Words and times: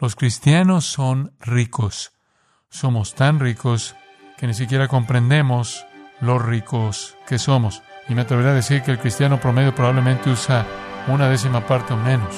Los 0.00 0.14
cristianos 0.14 0.84
son 0.84 1.32
ricos. 1.40 2.12
Somos 2.70 3.16
tan 3.16 3.40
ricos 3.40 3.96
que 4.36 4.46
ni 4.46 4.54
siquiera 4.54 4.86
comprendemos 4.86 5.84
lo 6.20 6.38
ricos 6.38 7.16
que 7.26 7.36
somos. 7.38 7.82
Y 8.08 8.14
me 8.14 8.22
atrevería 8.22 8.52
a 8.52 8.54
decir 8.54 8.82
que 8.82 8.92
el 8.92 9.00
cristiano 9.00 9.40
promedio 9.40 9.74
probablemente 9.74 10.30
usa 10.30 10.64
una 11.08 11.28
décima 11.28 11.66
parte 11.66 11.94
o 11.94 11.96
menos 11.96 12.32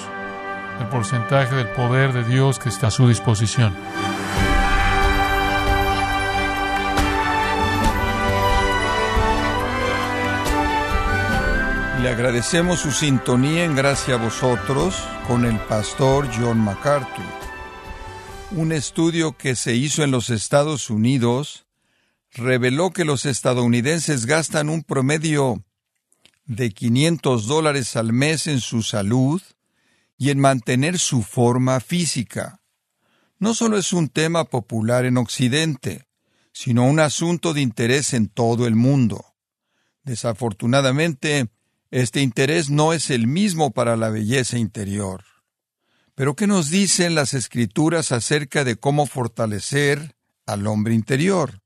del 0.78 0.88
porcentaje 0.88 1.54
del 1.54 1.68
poder 1.68 2.14
de 2.14 2.24
Dios 2.24 2.58
que 2.58 2.70
está 2.70 2.86
a 2.86 2.90
su 2.90 3.06
disposición. 3.06 3.76
Le 12.00 12.08
agradecemos 12.08 12.78
su 12.78 12.90
sintonía 12.90 13.66
en 13.66 13.76
gracia 13.76 14.14
a 14.14 14.18
vosotros 14.18 15.06
con 15.28 15.44
el 15.44 15.58
pastor 15.58 16.26
John 16.34 16.58
MacArthur. 16.58 17.49
Un 18.52 18.72
estudio 18.72 19.36
que 19.36 19.54
se 19.54 19.76
hizo 19.76 20.02
en 20.02 20.10
los 20.10 20.28
Estados 20.28 20.90
Unidos 20.90 21.66
reveló 22.32 22.90
que 22.90 23.04
los 23.04 23.24
estadounidenses 23.24 24.26
gastan 24.26 24.68
un 24.68 24.82
promedio 24.82 25.64
de 26.46 26.70
500 26.70 27.46
dólares 27.46 27.94
al 27.94 28.12
mes 28.12 28.48
en 28.48 28.60
su 28.60 28.82
salud 28.82 29.40
y 30.18 30.30
en 30.30 30.40
mantener 30.40 30.98
su 30.98 31.22
forma 31.22 31.78
física. 31.78 32.60
No 33.38 33.54
solo 33.54 33.78
es 33.78 33.92
un 33.92 34.08
tema 34.08 34.44
popular 34.44 35.04
en 35.04 35.16
Occidente, 35.16 36.08
sino 36.52 36.84
un 36.86 36.98
asunto 36.98 37.54
de 37.54 37.60
interés 37.60 38.14
en 38.14 38.28
todo 38.28 38.66
el 38.66 38.74
mundo. 38.74 39.24
Desafortunadamente, 40.02 41.46
este 41.92 42.20
interés 42.20 42.68
no 42.68 42.92
es 42.94 43.10
el 43.10 43.28
mismo 43.28 43.70
para 43.70 43.96
la 43.96 44.08
belleza 44.08 44.58
interior. 44.58 45.29
Pero 46.20 46.36
¿qué 46.36 46.46
nos 46.46 46.68
dicen 46.68 47.14
las 47.14 47.32
escrituras 47.32 48.12
acerca 48.12 48.62
de 48.62 48.76
cómo 48.76 49.06
fortalecer 49.06 50.16
al 50.44 50.66
hombre 50.66 50.92
interior? 50.92 51.62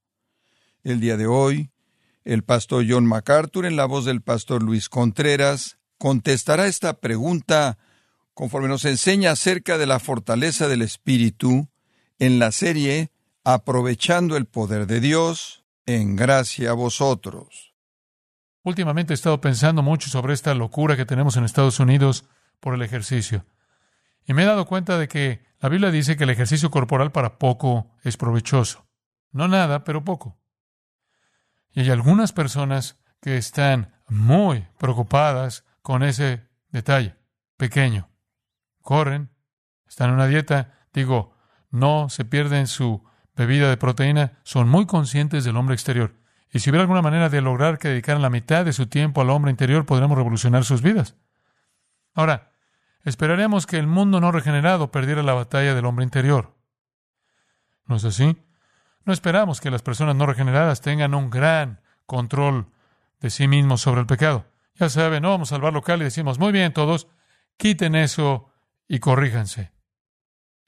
El 0.85 1.01
día 1.01 1.17
de 1.17 1.27
hoy, 1.27 1.73
el 2.23 2.45
pastor 2.45 2.85
John 2.89 3.05
MacArthur, 3.05 3.67
en 3.67 3.75
la 3.75 3.85
voz 3.87 4.05
del 4.05 4.23
pastor 4.23 4.63
Luis 4.63 4.89
Contreras, 4.89 5.79
contestará 5.99 6.69
esta 6.69 7.01
pregunta 7.01 7.79
conforme 8.33 8.69
nos 8.69 8.85
enseña 8.85 9.33
acerca 9.33 9.77
de 9.77 9.87
la 9.87 9.99
fortaleza 9.99 10.69
del 10.69 10.83
Espíritu 10.83 11.69
en 12.21 12.39
la 12.39 12.53
serie 12.53 13.11
Aprovechando 13.43 14.37
el 14.37 14.47
Poder 14.47 14.87
de 14.87 15.01
Dios, 15.01 15.65
en 15.85 16.15
gracia 16.15 16.71
a 16.71 16.75
vosotros. 16.75 17.75
Últimamente 18.63 19.15
he 19.15 19.17
estado 19.17 19.41
pensando 19.41 19.83
mucho 19.83 20.11
sobre 20.11 20.33
esta 20.33 20.55
locura 20.55 20.97
que 20.97 21.07
tenemos 21.07 21.37
en 21.37 21.43
Estados 21.43 21.81
Unidos 21.81 22.25
por 22.61 22.75
el 22.75 22.83
ejercicio. 22.83 23.45
Y 24.27 24.33
me 24.33 24.43
he 24.43 24.47
dado 24.47 24.67
cuenta 24.67 24.99
de 24.99 25.09
que 25.09 25.45
la 25.61 25.69
Biblia 25.69 25.91
dice 25.91 26.17
que 26.17 26.25
el 26.25 26.31
ejercicio 26.31 26.71
corporal 26.71 27.13
para 27.13 27.39
poco 27.39 27.93
es 28.03 28.17
provechoso. 28.17 28.87
No 29.33 29.49
nada, 29.49 29.85
pero 29.85 30.05
poco. 30.05 30.39
Y 31.73 31.81
hay 31.81 31.91
algunas 31.91 32.33
personas 32.33 33.01
que 33.21 33.37
están 33.37 33.95
muy 34.09 34.67
preocupadas 34.79 35.65
con 35.83 36.03
ese 36.03 36.49
detalle 36.69 37.17
pequeño. 37.57 38.11
Corren, 38.81 39.31
están 39.89 40.11
en 40.11 40.17
una 40.17 40.27
dieta, 40.27 40.87
digo, 40.93 41.35
no 41.71 42.09
se 42.09 42.25
pierden 42.25 42.67
su 42.67 43.05
bebida 43.35 43.69
de 43.69 43.77
proteína, 43.77 44.39
son 44.45 44.69
muy 44.69 44.87
conscientes 44.87 45.45
del 45.45 45.57
hombre 45.57 45.75
exterior. 45.75 46.15
Y 46.51 46.61
si 46.61 46.71
hubiera 46.71 46.83
alguna 46.83 47.03
manera 47.03 47.29
de 47.29 47.41
lograr 47.41 47.79
que 47.79 47.89
dedicaran 47.89 48.23
la 48.23 48.31
mitad 48.31 48.65
de 48.65 48.73
su 48.73 48.87
tiempo 48.87 49.21
al 49.21 49.31
hombre 49.31 49.51
interior, 49.51 49.87
podremos 49.87 50.17
revolucionar 50.17 50.65
sus 50.65 50.83
vidas. 50.83 51.17
Ahora, 52.15 52.54
esperaremos 53.05 53.67
que 53.67 53.79
el 53.79 53.87
mundo 53.87 54.21
no 54.21 54.33
regenerado 54.33 54.91
perdiera 54.91 55.23
la 55.23 55.35
batalla 55.35 55.75
del 55.75 55.87
hombre 55.87 56.05
interior. 56.05 56.55
¿No 57.87 57.97
es 57.97 58.05
así? 58.05 58.37
No 59.05 59.13
esperamos 59.13 59.61
que 59.61 59.71
las 59.71 59.83
personas 59.83 60.17
no 60.17 60.27
regeneradas 60.27 60.81
tengan 60.81 61.15
un 61.15 61.31
gran 61.31 61.81
control 62.07 62.67
de 63.21 63.31
sí 63.31 63.49
mismos 63.49 63.83
sobre 63.83 64.01
el 64.01 64.07
pecado. 64.07 64.47
Ya 64.75 64.89
saben, 64.89 65.23
no 65.23 65.31
vamos 65.31 65.51
a 65.51 65.57
salvar 65.57 65.73
local 65.73 66.01
y 66.01 66.05
decimos, 66.05 66.39
muy 66.39 66.53
bien 66.53 66.73
todos, 66.73 67.07
quiten 67.57 67.95
eso 67.95 68.51
y 68.89 68.99
corríjanse. 68.99 69.73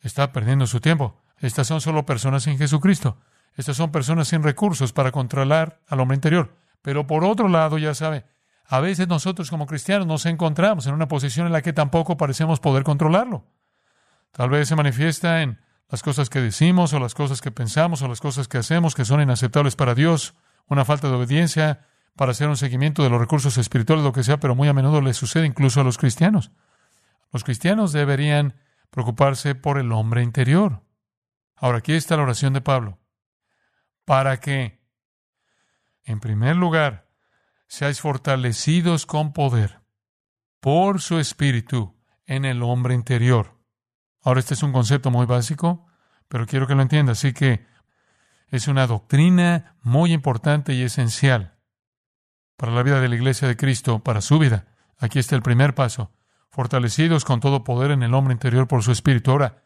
Está 0.01 0.33
perdiendo 0.33 0.67
su 0.67 0.81
tiempo. 0.81 1.23
Estas 1.39 1.67
son 1.67 1.81
solo 1.81 2.07
personas 2.07 2.45
sin 2.45 2.59
Jesucristo. 2.59 3.19
Estas 3.55 3.77
son 3.77 3.91
personas 3.91 4.29
sin 4.29 4.43
recursos 4.43 4.93
para 4.93 5.13
controlar 5.13 5.81
al 5.89 6.01
hombre 6.01 6.15
interior. 6.15 6.55
Pero 6.83 7.07
por 7.07 7.25
otro 7.25 7.49
lado, 7.49 7.79
ya 7.79 7.95
sabe, 7.95 8.25
a 8.69 8.81
veces 8.81 9.09
nosotros 9.09 9.51
como 9.51 9.67
cristianos 9.67 10.07
nos 10.07 10.27
encontramos 10.27 10.87
en 10.87 10.95
una 10.95 11.09
posición 11.09 11.47
en 11.47 11.53
la 11.53 11.63
que 11.63 11.73
tampoco 11.73 12.17
parecemos 12.17 12.61
poder 12.61 12.83
controlarlo. 12.83 13.47
Tal 14.33 14.51
vez 14.51 14.69
se 14.69 14.77
manifiesta 14.77 15.43
en 15.43 15.61
las 15.89 16.03
cosas 16.03 16.29
que 16.29 16.41
decimos 16.41 16.93
o 16.93 16.99
las 16.99 17.15
cosas 17.15 17.41
que 17.41 17.53
pensamos 17.53 18.03
o 18.03 18.09
las 18.09 18.21
cosas 18.21 18.49
que 18.49 18.59
hacemos 18.59 18.95
que 18.95 19.05
son 19.05 19.21
inaceptables 19.21 19.77
para 19.77 19.95
Dios, 19.95 20.35
una 20.67 20.85
falta 20.85 21.09
de 21.09 21.15
obediencia 21.15 21.87
para 22.17 22.33
hacer 22.33 22.49
un 22.49 22.57
seguimiento 22.57 23.03
de 23.03 23.11
los 23.11 23.21
recursos 23.21 23.57
espirituales, 23.59 24.05
lo 24.05 24.13
que 24.13 24.25
sea, 24.25 24.41
pero 24.41 24.55
muy 24.55 24.69
a 24.69 24.73
menudo 24.73 25.01
le 25.01 25.15
sucede 25.15 25.47
incluso 25.47 25.81
a 25.81 25.85
los 25.85 25.99
cristianos. 25.99 26.51
Los 27.33 27.45
cristianos 27.45 27.93
deberían 27.93 28.57
preocuparse 28.91 29.55
por 29.55 29.79
el 29.79 29.93
hombre 29.93 30.23
interior. 30.23 30.83
Ahora, 31.55 31.79
aquí 31.79 31.93
está 31.93 32.17
la 32.17 32.25
oración 32.25 32.53
de 32.53 32.61
Pablo 32.61 32.99
para 34.05 34.39
que, 34.41 34.81
en 36.05 36.21
primer 36.21 36.57
lugar, 36.57 37.06
seáis 37.69 38.01
fortalecidos 38.01 39.07
con 39.07 39.33
poder 39.33 39.81
por 40.61 41.01
su 41.01 41.19
espíritu 41.19 41.97
en 42.27 42.45
el 42.45 42.63
hombre 42.63 42.95
interior. 42.95 43.59
Ahora, 44.23 44.41
este 44.41 44.55
es 44.55 44.63
un 44.63 44.73
concepto 44.73 45.11
muy 45.11 45.27
básico, 45.27 45.87
pero 46.29 46.47
quiero 46.47 46.67
que 46.67 46.75
lo 46.75 46.83
entienda. 46.83 47.13
Así 47.13 47.33
que 47.33 47.65
es 48.49 48.69
una 48.69 48.87
doctrina 48.87 49.77
muy 49.83 50.13
importante 50.13 50.75
y 50.75 50.83
esencial 50.83 51.57
para 52.57 52.73
la 52.73 52.83
vida 52.83 53.01
de 53.01 53.09
la 53.09 53.15
iglesia 53.15 53.47
de 53.47 53.57
Cristo, 53.57 54.01
para 54.01 54.21
su 54.21 54.39
vida. 54.39 54.67
Aquí 54.99 55.19
está 55.19 55.37
el 55.37 55.43
primer 55.43 55.75
paso. 55.75 56.13
Fortalecidos 56.51 57.25
con 57.25 57.41
todo 57.41 57.65
poder 57.65 57.91
en 57.91 58.03
el 58.03 58.15
hombre 58.15 58.33
interior 58.33 58.67
por 58.67 58.83
su 58.83 58.93
espíritu. 58.93 59.31
Ahora, 59.31 59.65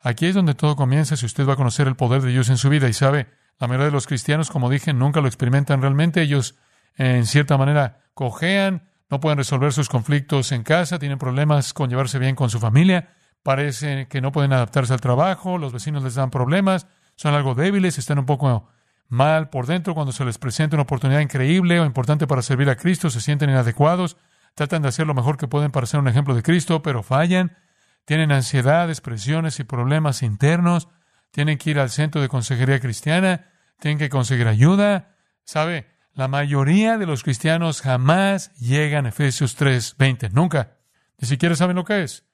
aquí 0.00 0.26
es 0.26 0.34
donde 0.34 0.54
todo 0.54 0.76
comienza 0.76 1.16
si 1.16 1.24
usted 1.26 1.48
va 1.48 1.54
a 1.54 1.56
conocer 1.56 1.88
el 1.88 1.96
poder 1.96 2.22
de 2.22 2.30
Dios 2.30 2.50
en 2.50 2.58
su 2.58 2.68
vida 2.68 2.88
y 2.88 2.92
sabe 2.92 3.28
la 3.58 3.68
mayoría 3.68 3.86
de 3.86 3.92
los 3.92 4.06
cristianos, 4.06 4.50
como 4.50 4.68
dije, 4.68 4.92
nunca 4.92 5.20
lo 5.20 5.28
experimentan 5.28 5.80
realmente. 5.80 6.20
Ellos, 6.20 6.56
en 6.96 7.26
cierta 7.26 7.56
manera, 7.56 8.00
cojean, 8.14 8.88
no 9.10 9.20
pueden 9.20 9.38
resolver 9.38 9.72
sus 9.72 9.88
conflictos 9.88 10.52
en 10.52 10.62
casa, 10.62 10.98
tienen 10.98 11.18
problemas 11.18 11.72
con 11.72 11.90
llevarse 11.90 12.18
bien 12.18 12.34
con 12.34 12.50
su 12.50 12.58
familia, 12.58 13.14
parece 13.42 14.08
que 14.08 14.20
no 14.20 14.32
pueden 14.32 14.52
adaptarse 14.52 14.92
al 14.92 15.00
trabajo, 15.00 15.58
los 15.58 15.72
vecinos 15.72 16.02
les 16.02 16.14
dan 16.14 16.30
problemas, 16.30 16.86
son 17.14 17.34
algo 17.34 17.54
débiles, 17.54 17.98
están 17.98 18.18
un 18.18 18.26
poco 18.26 18.68
mal 19.08 19.50
por 19.50 19.66
dentro 19.66 19.94
cuando 19.94 20.12
se 20.12 20.24
les 20.24 20.38
presenta 20.38 20.76
una 20.76 20.82
oportunidad 20.82 21.20
increíble 21.20 21.78
o 21.78 21.84
importante 21.84 22.26
para 22.26 22.42
servir 22.42 22.68
a 22.68 22.76
Cristo, 22.76 23.10
se 23.10 23.20
sienten 23.20 23.50
inadecuados, 23.50 24.16
tratan 24.54 24.82
de 24.82 24.88
hacer 24.88 25.06
lo 25.06 25.14
mejor 25.14 25.36
que 25.36 25.46
pueden 25.46 25.70
para 25.70 25.86
ser 25.86 26.00
un 26.00 26.08
ejemplo 26.08 26.34
de 26.34 26.42
Cristo, 26.42 26.82
pero 26.82 27.02
fallan, 27.02 27.56
tienen 28.04 28.32
ansiedades, 28.32 29.00
presiones 29.00 29.60
y 29.60 29.64
problemas 29.64 30.22
internos, 30.22 30.88
tienen 31.30 31.58
que 31.58 31.70
ir 31.70 31.78
al 31.78 31.90
centro 31.90 32.20
de 32.20 32.28
consejería 32.28 32.80
cristiana, 32.80 33.50
tienen 33.78 33.98
que 33.98 34.08
conseguir 34.08 34.48
ayuda. 34.48 35.16
¿Sabe? 35.44 35.86
La 36.16 36.28
mayoría 36.28 36.96
de 36.96 37.04
los 37.04 37.22
cristianos 37.22 37.82
jamás 37.82 38.50
llegan 38.54 39.04
a 39.04 39.10
Efesios 39.10 39.54
3, 39.54 39.96
20. 39.98 40.30
Nunca. 40.30 40.78
Ni 41.18 41.28
siquiera 41.28 41.54
saben 41.54 41.76
lo 41.76 41.84
que 41.84 42.04
es. 42.04 42.24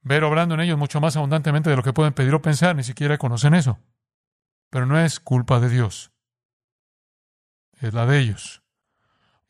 Ver 0.00 0.24
obrando 0.24 0.54
en 0.54 0.62
ellos 0.62 0.78
mucho 0.78 1.02
más 1.02 1.18
abundantemente 1.18 1.68
de 1.68 1.76
lo 1.76 1.82
que 1.82 1.92
pueden 1.92 2.14
pedir 2.14 2.34
o 2.34 2.40
pensar, 2.40 2.74
ni 2.74 2.82
siquiera 2.82 3.18
conocen 3.18 3.52
eso. 3.52 3.78
Pero 4.70 4.86
no 4.86 4.98
es 4.98 5.20
culpa 5.20 5.60
de 5.60 5.68
Dios. 5.68 6.12
Es 7.78 7.92
la 7.92 8.06
de 8.06 8.20
ellos. 8.20 8.62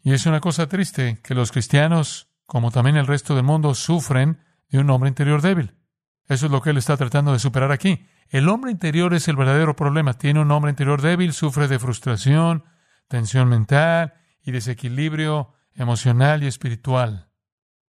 Y 0.02 0.14
es 0.14 0.26
una 0.26 0.40
cosa 0.40 0.66
triste 0.66 1.20
que 1.22 1.36
los 1.36 1.52
cristianos, 1.52 2.28
como 2.46 2.72
también 2.72 2.96
el 2.96 3.06
resto 3.06 3.36
del 3.36 3.44
mundo, 3.44 3.76
sufren 3.76 4.40
de 4.68 4.80
un 4.80 4.90
hombre 4.90 5.10
interior 5.10 5.42
débil. 5.42 5.76
Eso 6.26 6.46
es 6.46 6.52
lo 6.52 6.60
que 6.60 6.70
él 6.70 6.76
está 6.76 6.96
tratando 6.96 7.32
de 7.32 7.38
superar 7.38 7.70
aquí. 7.70 8.04
El 8.30 8.48
hombre 8.48 8.72
interior 8.72 9.14
es 9.14 9.28
el 9.28 9.36
verdadero 9.36 9.76
problema. 9.76 10.14
Tiene 10.14 10.40
un 10.40 10.50
hombre 10.50 10.70
interior 10.70 11.00
débil, 11.02 11.32
sufre 11.32 11.68
de 11.68 11.78
frustración, 11.78 12.64
tensión 13.10 13.48
mental 13.48 14.14
y 14.40 14.52
desequilibrio 14.52 15.52
emocional 15.74 16.44
y 16.44 16.46
espiritual. 16.46 17.28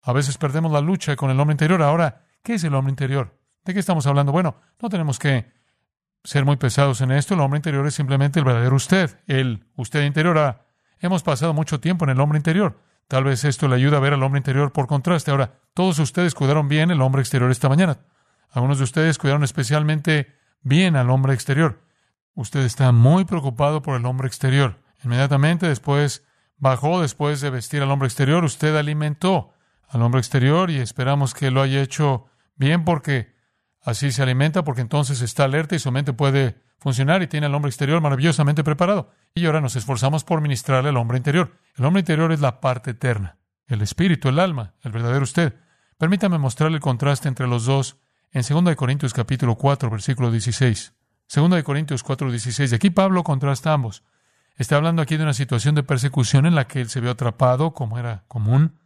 A 0.02 0.13
veces 0.13 0.38
perdemos 0.38 0.72
la 0.72 0.80
lucha 0.80 1.18
con 1.18 1.30
el 1.30 1.40
hombre 1.40 1.54
interior. 1.54 1.84
Ahora, 1.84 2.25
¿qué 2.42 2.54
es 2.54 2.63
el 2.63 2.74
hombre 2.74 2.92
interior? 2.92 3.38
¿De 3.66 3.74
qué 3.74 3.80
estamos 3.81 4.08
hablando? 4.08 4.31
Bueno, 4.31 4.56
no 4.81 4.90
tenemos 4.90 5.19
que 5.19 5.52
ser 6.24 6.46
muy 6.46 6.56
pesados 6.56 7.02
en 7.02 7.12
esto. 7.12 7.34
El 7.34 7.42
hombre 7.42 7.58
interior 7.58 7.86
es 7.86 7.94
simplemente 7.94 8.40
el 8.40 8.46
verdadero 8.46 8.74
usted, 8.74 9.19
el 9.28 9.68
usted 9.75 10.06
interior. 10.06 10.38
Ahora, 10.38 10.66
hemos 11.00 11.24
pasado 11.24 11.54
mucho 11.54 11.81
tiempo 11.81 12.06
en 12.06 12.12
el 12.12 12.19
hombre 12.22 12.38
interior. 12.38 12.80
Tal 13.10 13.25
vez 13.25 13.44
esto 13.44 13.68
le 13.68 13.75
ayuda 13.75 13.98
a 13.98 14.00
ver 14.00 14.14
al 14.14 14.24
hombre 14.24 14.40
interior 14.40 14.72
por 14.72 14.88
contraste. 14.88 15.30
Ahora, 15.30 15.60
todos 15.74 16.00
ustedes 16.00 16.34
cuidaron 16.34 16.69
bien 16.69 16.90
el 16.90 17.02
hombre 17.02 17.22
exterior 17.22 17.52
esta 17.52 17.68
mañana. 17.68 18.00
Algunos 18.50 18.78
de 18.78 18.86
ustedes 18.86 19.18
cuidaron 19.18 19.44
especialmente 19.44 20.34
bien 20.62 20.96
al 20.96 21.10
hombre 21.10 21.34
exterior. 21.34 21.81
Usted 22.34 22.62
está 22.62 22.94
muy 22.94 23.25
preocupado 23.25 23.81
por 23.81 23.98
el 23.98 24.06
hombre 24.06 24.28
exterior. 24.28 24.80
Inmediatamente 25.03 25.68
después 25.68 26.25
bajó, 26.57 27.01
después 27.01 27.42
de 27.42 27.50
vestir 27.50 27.81
al 27.81 27.92
hombre 27.92 28.07
exterior, 28.07 28.44
usted 28.44 28.75
alimentó 28.75 29.53
al 29.88 30.01
hombre 30.01 30.19
exterior 30.19 30.69
y 30.69 30.77
esperamos 30.77 31.33
que 31.33 31.51
lo 31.51 31.62
haya 31.62 31.81
hecho 31.81 32.27
bien 32.56 32.86
porque 32.86 33.31
Así 33.83 34.12
se 34.12 34.21
alimenta 34.21 34.63
porque 34.63 34.81
entonces 34.81 35.21
está 35.21 35.45
alerta 35.45 35.75
y 35.75 35.80
su 35.80 35.92
mente 35.92 36.13
puede 36.13 36.62
funcionar 36.77 37.24
y 37.24 37.27
tiene 37.27 37.48
al 37.48 37.56
hombre 37.56 37.69
exterior 37.69 38.00
maravillosamente 38.00 38.63
preparado. 38.63 39.12
Y 39.33 39.45
ahora 39.45 39.62
nos 39.62 39.75
esforzamos 39.75 40.24
por 40.24 40.42
ministrarle 40.42 40.89
al 40.89 40.98
hombre 40.98 41.18
interior. 41.18 41.57
El 41.75 41.86
hombre 41.86 42.01
interior 42.01 42.31
es 42.31 42.42
la 42.42 42.62
parte 42.62 42.92
eterna, 42.92 43.38
el 43.68 43.81
espíritu, 43.81 44.30
el 44.30 44.39
alma, 44.39 44.75
el 44.83 44.92
verdadero 44.92 45.24
usted. 45.24 45.56
Permítame 45.97 46.38
mostrarle 46.38 46.77
el 46.77 46.81
contraste 46.81 47.27
entre 47.27 47.47
los 47.47 47.65
dos 47.65 47.97
en 48.31 48.44
2 48.47 48.75
Corintios 48.75 49.13
capítulo 49.13 49.56
4, 49.56 49.89
versículo 49.89 50.30
16. 50.30 50.94
2 51.33 51.63
Corintios 51.63 52.04
4, 52.04 52.30
16. 52.30 52.74
aquí 52.74 52.92
Pablo 52.92 53.24
contrasta 53.24 53.74
ambos. 53.74 54.04
Está 54.62 54.75
hablando 54.75 55.02
aquí 55.02 55.18
de 55.18 55.24
una 55.24 55.34
situación 55.34 55.74
de 55.74 55.81
persecución 55.81 56.46
en 56.46 56.54
la 56.54 56.68
que 56.68 56.81
él 56.81 56.90
se 56.90 57.02
vio 57.02 57.10
atrapado, 57.10 57.74
como 57.74 57.98
era 57.98 58.25
común. 58.28 58.78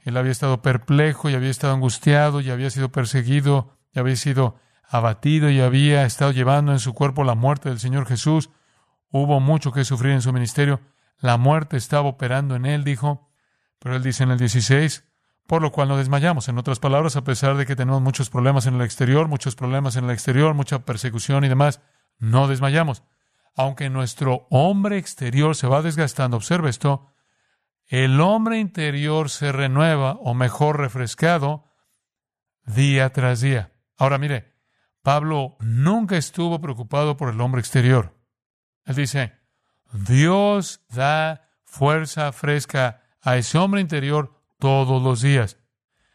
Él 0.00 0.16
había 0.16 0.32
estado 0.32 0.60
perplejo 0.60 1.30
y 1.30 1.36
había 1.36 1.50
estado 1.50 1.72
angustiado 1.72 2.40
y 2.40 2.50
había 2.50 2.68
sido 2.68 2.90
perseguido 2.90 3.78
y 3.92 4.00
había 4.00 4.16
sido 4.16 4.56
abatido 4.82 5.50
y 5.50 5.60
había 5.60 6.04
estado 6.04 6.32
llevando 6.32 6.72
en 6.72 6.80
su 6.80 6.94
cuerpo 6.94 7.22
la 7.22 7.36
muerte 7.36 7.68
del 7.68 7.78
Señor 7.78 8.06
Jesús. 8.06 8.50
Hubo 9.08 9.38
mucho 9.38 9.70
que 9.70 9.84
sufrir 9.84 10.14
en 10.14 10.20
su 10.20 10.32
ministerio. 10.32 10.80
La 11.20 11.36
muerte 11.36 11.76
estaba 11.76 12.08
operando 12.08 12.56
en 12.56 12.66
él, 12.66 12.82
dijo. 12.82 13.30
Pero 13.78 13.94
él 13.94 14.02
dice 14.02 14.24
en 14.24 14.32
el 14.32 14.38
16, 14.38 15.04
por 15.46 15.62
lo 15.62 15.70
cual 15.70 15.86
no 15.86 15.96
desmayamos. 15.96 16.48
En 16.48 16.58
otras 16.58 16.80
palabras, 16.80 17.14
a 17.14 17.22
pesar 17.22 17.56
de 17.56 17.66
que 17.66 17.76
tenemos 17.76 18.02
muchos 18.02 18.30
problemas 18.30 18.66
en 18.66 18.74
el 18.74 18.82
exterior, 18.82 19.28
muchos 19.28 19.54
problemas 19.54 19.94
en 19.94 20.06
el 20.06 20.10
exterior, 20.10 20.54
mucha 20.54 20.80
persecución 20.80 21.44
y 21.44 21.48
demás, 21.48 21.80
no 22.18 22.48
desmayamos 22.48 23.04
aunque 23.54 23.88
nuestro 23.88 24.46
hombre 24.50 24.98
exterior 24.98 25.54
se 25.54 25.66
va 25.66 25.82
desgastando, 25.82 26.36
observe 26.36 26.70
esto, 26.70 27.12
el 27.86 28.20
hombre 28.20 28.58
interior 28.58 29.30
se 29.30 29.52
renueva, 29.52 30.12
o 30.20 30.34
mejor 30.34 30.78
refrescado, 30.78 31.64
día 32.64 33.10
tras 33.10 33.40
día. 33.40 33.72
Ahora 33.96 34.18
mire, 34.18 34.54
Pablo 35.02 35.56
nunca 35.60 36.16
estuvo 36.16 36.60
preocupado 36.60 37.16
por 37.16 37.28
el 37.28 37.40
hombre 37.40 37.60
exterior. 37.60 38.18
Él 38.84 38.96
dice, 38.96 39.34
Dios 39.92 40.80
da 40.88 41.48
fuerza 41.64 42.32
fresca 42.32 43.02
a 43.20 43.36
ese 43.36 43.58
hombre 43.58 43.80
interior 43.80 44.40
todos 44.58 45.02
los 45.02 45.20
días. 45.20 45.58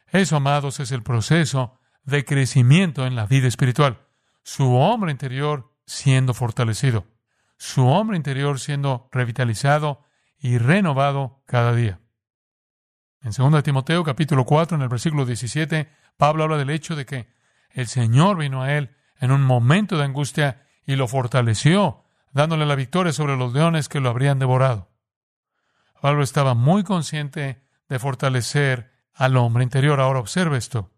Eso, 0.07 0.35
amados, 0.35 0.79
es 0.79 0.91
el 0.91 1.03
proceso 1.03 1.79
de 2.03 2.25
crecimiento 2.25 3.05
en 3.05 3.15
la 3.15 3.27
vida 3.27 3.47
espiritual. 3.47 4.07
Su 4.43 4.75
hombre 4.75 5.11
interior 5.11 5.71
siendo 5.85 6.33
fortalecido 6.33 7.05
su 7.59 7.85
hombre 7.85 8.17
interior 8.17 8.59
siendo 8.59 9.09
revitalizado 9.11 10.01
y 10.39 10.57
renovado 10.57 11.43
cada 11.45 11.75
día. 11.75 11.99
En 13.21 13.31
2 13.31 13.63
Timoteo 13.63 14.03
capítulo 14.05 14.45
4, 14.45 14.77
en 14.77 14.81
el 14.81 14.89
versículo 14.89 15.25
17, 15.25 15.89
Pablo 16.15 16.45
habla 16.45 16.57
del 16.57 16.69
hecho 16.69 16.95
de 16.95 17.05
que 17.05 17.27
el 17.71 17.87
Señor 17.87 18.37
vino 18.37 18.63
a 18.63 18.73
él 18.73 18.95
en 19.19 19.31
un 19.31 19.41
momento 19.41 19.97
de 19.97 20.05
angustia 20.05 20.65
y 20.85 20.95
lo 20.95 21.09
fortaleció, 21.09 22.05
dándole 22.31 22.65
la 22.65 22.75
victoria 22.75 23.11
sobre 23.11 23.35
los 23.35 23.53
leones 23.53 23.89
que 23.89 23.99
lo 23.99 24.09
habrían 24.09 24.39
devorado. 24.39 24.89
Pablo 26.01 26.23
estaba 26.23 26.53
muy 26.53 26.83
consciente 26.83 27.61
de 27.89 27.99
fortalecer 27.99 28.93
al 29.13 29.35
hombre 29.35 29.65
interior. 29.65 29.99
Ahora 29.99 30.19
observe 30.19 30.57
esto. 30.57 30.93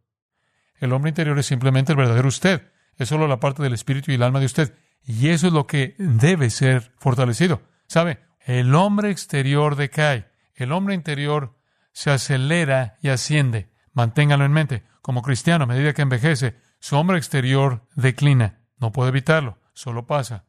El 0.76 0.94
hombre 0.94 1.10
interior 1.10 1.40
es 1.40 1.48
simplemente 1.48 1.94
el 1.94 1.98
verdadero 1.98 2.28
usted. 2.28 2.72
Es 2.98 3.10
solo 3.10 3.28
la 3.28 3.40
parte 3.40 3.64
del 3.64 3.74
espíritu 3.74 4.12
y 4.12 4.16
el 4.16 4.24
alma 4.24 4.40
de 4.40 4.46
usted. 4.46 4.78
Y 5.04 5.30
eso 5.30 5.48
es 5.48 5.54
lo 5.54 5.68
que 5.68 5.96
debe 5.98 6.50
ser 6.50 6.94
fortalecido. 6.98 7.62
¿Sabe? 7.88 8.20
El 8.40 8.74
hombre 8.76 9.12
exterior 9.12 9.76
decae. 9.76 10.30
El 10.56 10.72
hombre 10.72 10.96
interior 10.96 11.58
se 11.92 12.12
acelera 12.12 12.98
y 13.02 13.10
asciende. 13.10 13.72
Manténgalo 13.94 14.46
en 14.46 14.54
mente. 14.54 14.84
Como 15.02 15.22
cristiano, 15.22 15.64
a 15.64 15.68
medida 15.68 15.94
que 15.94 16.04
envejece, 16.04 16.58
su 16.80 16.96
hombre 16.96 17.18
exterior 17.18 17.88
declina. 17.96 18.60
No 18.78 18.92
puede 18.92 19.10
evitarlo. 19.10 19.58
Solo 19.74 20.06
pasa. 20.06 20.46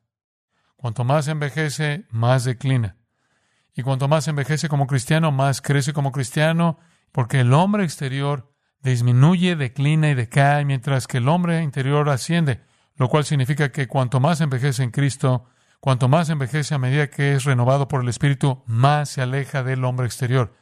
Cuanto 0.77 1.05
más 1.05 1.29
envejece, 1.29 2.05
más 2.11 2.45
declina. 2.45 2.97
Y 3.75 3.83
cuanto 3.83 4.09
más 4.09 4.29
envejece 4.29 4.69
como 4.69 4.87
cristiano, 4.87 5.33
más 5.33 5.63
crece 5.63 5.93
como 5.93 6.13
cristiano, 6.13 6.79
porque 7.11 7.41
el 7.41 7.55
hombre 7.55 7.85
exterior 7.85 8.53
disminuye, 8.83 9.57
declina 9.57 10.11
y 10.11 10.15
decae, 10.15 10.65
mientras 10.65 11.07
que 11.07 11.19
el 11.19 11.29
hombre 11.29 11.63
interior 11.63 12.09
asciende 12.11 12.61
lo 12.97 13.09
cual 13.09 13.25
significa 13.25 13.73
que 13.73 13.89
cuanto 13.89 14.21
más 14.21 14.41
envejece 14.41 14.83
en 14.83 14.91
Cristo, 14.91 15.47
cuanto 15.81 16.09
más 16.09 16.29
envejece 16.31 16.75
a 16.75 16.79
medida 16.79 17.11
que 17.11 17.35
es 17.35 17.45
renovado 17.45 17.89
por 17.89 18.03
el 18.03 18.09
Espíritu, 18.09 18.63
más 18.67 19.11
se 19.11 19.23
aleja 19.23 19.63
del 19.63 19.85
hombre 19.85 20.07
exterior. 20.07 20.55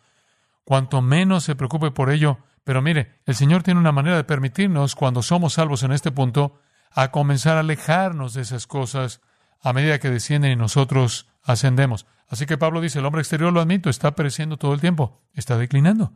Cuanto 0.65 1.03
menos 1.03 1.45
se 1.45 1.57
preocupe 1.57 1.91
por 1.91 2.11
ello, 2.11 2.39
pero 2.65 2.83
mire, 2.83 3.21
el 3.27 3.35
Señor 3.35 3.63
tiene 3.63 3.81
una 3.81 3.93
manera 3.93 4.17
de 4.17 4.25
permitirnos, 4.25 4.95
cuando 4.95 5.23
somos 5.23 5.55
salvos 5.55 5.83
en 5.83 5.93
este 5.93 6.13
punto, 6.13 6.61
a 6.93 7.11
comenzar 7.11 7.57
a 7.57 7.61
alejarnos 7.61 8.35
de 8.35 8.43
esas 8.43 8.67
cosas 8.67 9.21
a 9.61 9.73
medida 9.73 9.99
que 9.99 10.11
descienden 10.11 10.53
y 10.53 10.57
nosotros 10.57 11.29
ascendemos. 11.43 12.07
Así 12.29 12.47
que 12.47 12.59
Pablo 12.59 12.81
dice, 12.81 13.01
el 13.01 13.07
hombre 13.07 13.23
exterior, 13.23 13.53
lo 13.53 13.61
admito, 13.61 13.91
está 13.91 14.15
pereciendo 14.15 14.57
todo 14.57 14.73
el 14.73 14.81
tiempo, 14.81 15.21
está 15.35 15.59
declinando. 15.59 16.13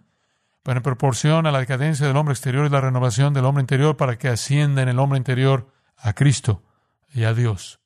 Pero 0.62 0.78
en 0.78 0.82
proporción 0.82 1.46
a 1.46 1.52
la 1.52 1.60
decadencia 1.60 2.06
del 2.06 2.16
hombre 2.16 2.32
exterior 2.32 2.66
y 2.66 2.70
la 2.70 2.80
renovación 2.80 3.34
del 3.34 3.44
hombre 3.44 3.62
interior 3.62 3.96
para 3.96 4.16
que 4.16 4.28
ascienda 4.28 4.82
en 4.82 4.88
el 4.88 4.98
hombre 4.98 5.18
interior, 5.18 5.73
a 5.96 6.12
Cristo 6.12 6.62
y 7.12 7.24
a 7.24 7.34
Dios. 7.34 7.80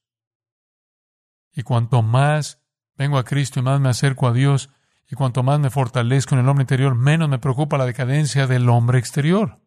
Y 1.55 1.62
cuanto 1.62 2.02
más 2.02 2.60
vengo 2.96 3.19
a 3.19 3.25
Cristo 3.25 3.60
y 3.60 3.62
más 3.62 3.81
me 3.81 3.88
acerco 3.88 4.26
a 4.26 4.32
Dios, 4.32 4.70
y 5.10 5.14
cuanto 5.14 5.43
más 5.43 5.58
me 5.58 5.70
fortalezco 5.70 6.34
en 6.34 6.43
el 6.43 6.49
hombre 6.49 6.64
interior, 6.64 6.94
menos 6.94 7.28
me 7.28 7.38
preocupa 7.38 7.78
la 7.78 7.87
decadencia 7.87 8.46
del 8.46 8.69
hombre 8.69 8.99
exterior. 8.99 9.58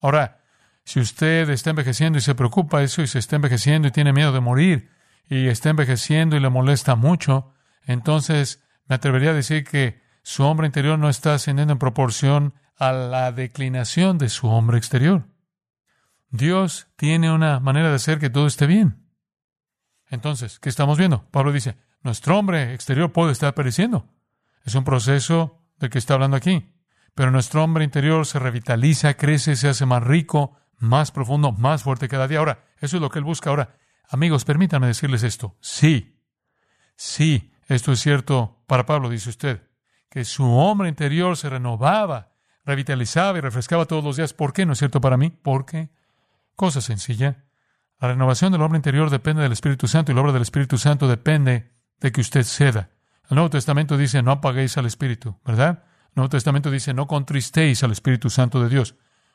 Ahora, 0.00 0.44
si 0.84 1.00
usted 1.00 1.50
está 1.50 1.70
envejeciendo 1.70 2.18
y 2.18 2.22
se 2.22 2.36
preocupa 2.36 2.82
eso 2.82 3.02
y 3.02 3.08
se 3.08 3.18
está 3.18 3.36
envejeciendo 3.36 3.88
y 3.88 3.90
tiene 3.90 4.12
miedo 4.12 4.30
de 4.32 4.40
morir 4.40 4.90
y 5.28 5.48
está 5.48 5.70
envejeciendo 5.70 6.36
y 6.36 6.40
le 6.40 6.48
molesta 6.48 6.94
mucho, 6.94 7.52
entonces 7.84 8.62
me 8.86 8.94
atrevería 8.94 9.30
a 9.30 9.34
decir 9.34 9.64
que 9.64 10.00
su 10.22 10.44
hombre 10.44 10.66
interior 10.66 10.98
no 10.98 11.08
está 11.08 11.34
ascendiendo 11.34 11.72
en 11.72 11.80
proporción 11.80 12.54
a 12.76 12.92
la 12.92 13.32
declinación 13.32 14.18
de 14.18 14.28
su 14.28 14.46
hombre 14.48 14.78
exterior. 14.78 15.26
Dios 16.36 16.88
tiene 16.96 17.32
una 17.32 17.60
manera 17.60 17.88
de 17.88 17.96
hacer 17.96 18.18
que 18.18 18.30
todo 18.30 18.46
esté 18.46 18.66
bien. 18.66 19.06
Entonces, 20.08 20.58
¿qué 20.58 20.68
estamos 20.68 20.98
viendo? 20.98 21.28
Pablo 21.30 21.52
dice, 21.52 21.76
nuestro 22.02 22.38
hombre 22.38 22.74
exterior 22.74 23.12
puede 23.12 23.32
estar 23.32 23.54
pereciendo. 23.54 24.08
Es 24.64 24.74
un 24.74 24.84
proceso 24.84 25.64
del 25.78 25.90
que 25.90 25.98
está 25.98 26.14
hablando 26.14 26.36
aquí. 26.36 26.72
Pero 27.14 27.30
nuestro 27.30 27.64
hombre 27.64 27.84
interior 27.84 28.26
se 28.26 28.38
revitaliza, 28.38 29.14
crece, 29.14 29.56
se 29.56 29.68
hace 29.68 29.86
más 29.86 30.02
rico, 30.02 30.56
más 30.78 31.10
profundo, 31.10 31.52
más 31.52 31.82
fuerte 31.82 32.08
cada 32.08 32.28
día. 32.28 32.40
Ahora, 32.40 32.64
eso 32.78 32.96
es 32.96 33.02
lo 33.02 33.10
que 33.10 33.18
él 33.18 33.24
busca. 33.24 33.50
Ahora, 33.50 33.78
amigos, 34.10 34.44
permítanme 34.44 34.86
decirles 34.86 35.22
esto. 35.22 35.56
Sí, 35.60 36.20
sí, 36.94 37.52
esto 37.68 37.92
es 37.92 38.00
cierto 38.00 38.62
para 38.66 38.84
Pablo, 38.84 39.08
dice 39.08 39.30
usted, 39.30 39.62
que 40.10 40.24
su 40.24 40.44
hombre 40.44 40.90
interior 40.90 41.36
se 41.36 41.48
renovaba, 41.48 42.34
revitalizaba 42.64 43.38
y 43.38 43.40
refrescaba 43.40 43.86
todos 43.86 44.04
los 44.04 44.16
días. 44.16 44.34
¿Por 44.34 44.52
qué 44.52 44.66
no 44.66 44.74
es 44.74 44.78
cierto 44.78 45.00
para 45.00 45.16
mí? 45.16 45.30
Porque 45.30 45.90
Cosa 46.56 46.80
sencilla. 46.80 47.44
La 48.00 48.08
renovación 48.08 48.50
del 48.50 48.62
hombre 48.62 48.78
interior 48.78 49.10
depende 49.10 49.42
del 49.42 49.52
Espíritu 49.52 49.88
Santo 49.88 50.10
y 50.10 50.14
la 50.14 50.22
obra 50.22 50.32
del 50.32 50.42
Espíritu 50.42 50.78
Santo 50.78 51.06
depende 51.06 51.72
de 52.00 52.12
que 52.12 52.22
usted 52.22 52.44
ceda. 52.44 52.88
El 53.28 53.34
Nuevo 53.34 53.50
Testamento 53.50 53.98
dice 53.98 54.22
no 54.22 54.30
apaguéis 54.30 54.78
al 54.78 54.86
Espíritu, 54.86 55.38
¿verdad? 55.44 55.84
El 56.08 56.12
Nuevo 56.16 56.30
Testamento 56.30 56.70
dice 56.70 56.94
no 56.94 57.06
contristéis 57.06 57.82
al 57.82 57.92
Espíritu 57.92 58.30
Santo 58.30 58.62
de 58.62 58.70
Dios, 58.70 58.94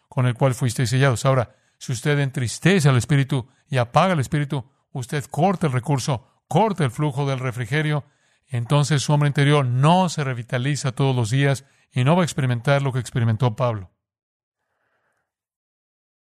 con 0.09 0.25
el 0.25 0.33
cual 0.33 0.55
fuisteis 0.55 0.89
sellados. 0.89 1.25
Ahora, 1.25 1.55
si 1.77 1.91
usted 1.91 2.17
entristece 2.17 2.89
al 2.89 2.97
Espíritu 2.97 3.47
y 3.69 3.77
apaga 3.77 4.13
el 4.13 4.19
Espíritu, 4.19 4.71
usted 4.91 5.23
corta 5.25 5.67
el 5.67 5.73
recurso, 5.73 6.27
corta 6.47 6.83
el 6.83 6.91
flujo 6.91 7.27
del 7.27 7.39
refrigerio, 7.39 8.03
entonces 8.47 9.03
su 9.03 9.13
hombre 9.13 9.27
interior 9.27 9.63
no 9.63 10.09
se 10.09 10.23
revitaliza 10.23 10.91
todos 10.91 11.15
los 11.15 11.29
días 11.29 11.65
y 11.91 12.03
no 12.03 12.15
va 12.15 12.23
a 12.23 12.25
experimentar 12.25 12.81
lo 12.81 12.91
que 12.91 12.99
experimentó 12.99 13.55
Pablo. 13.55 13.90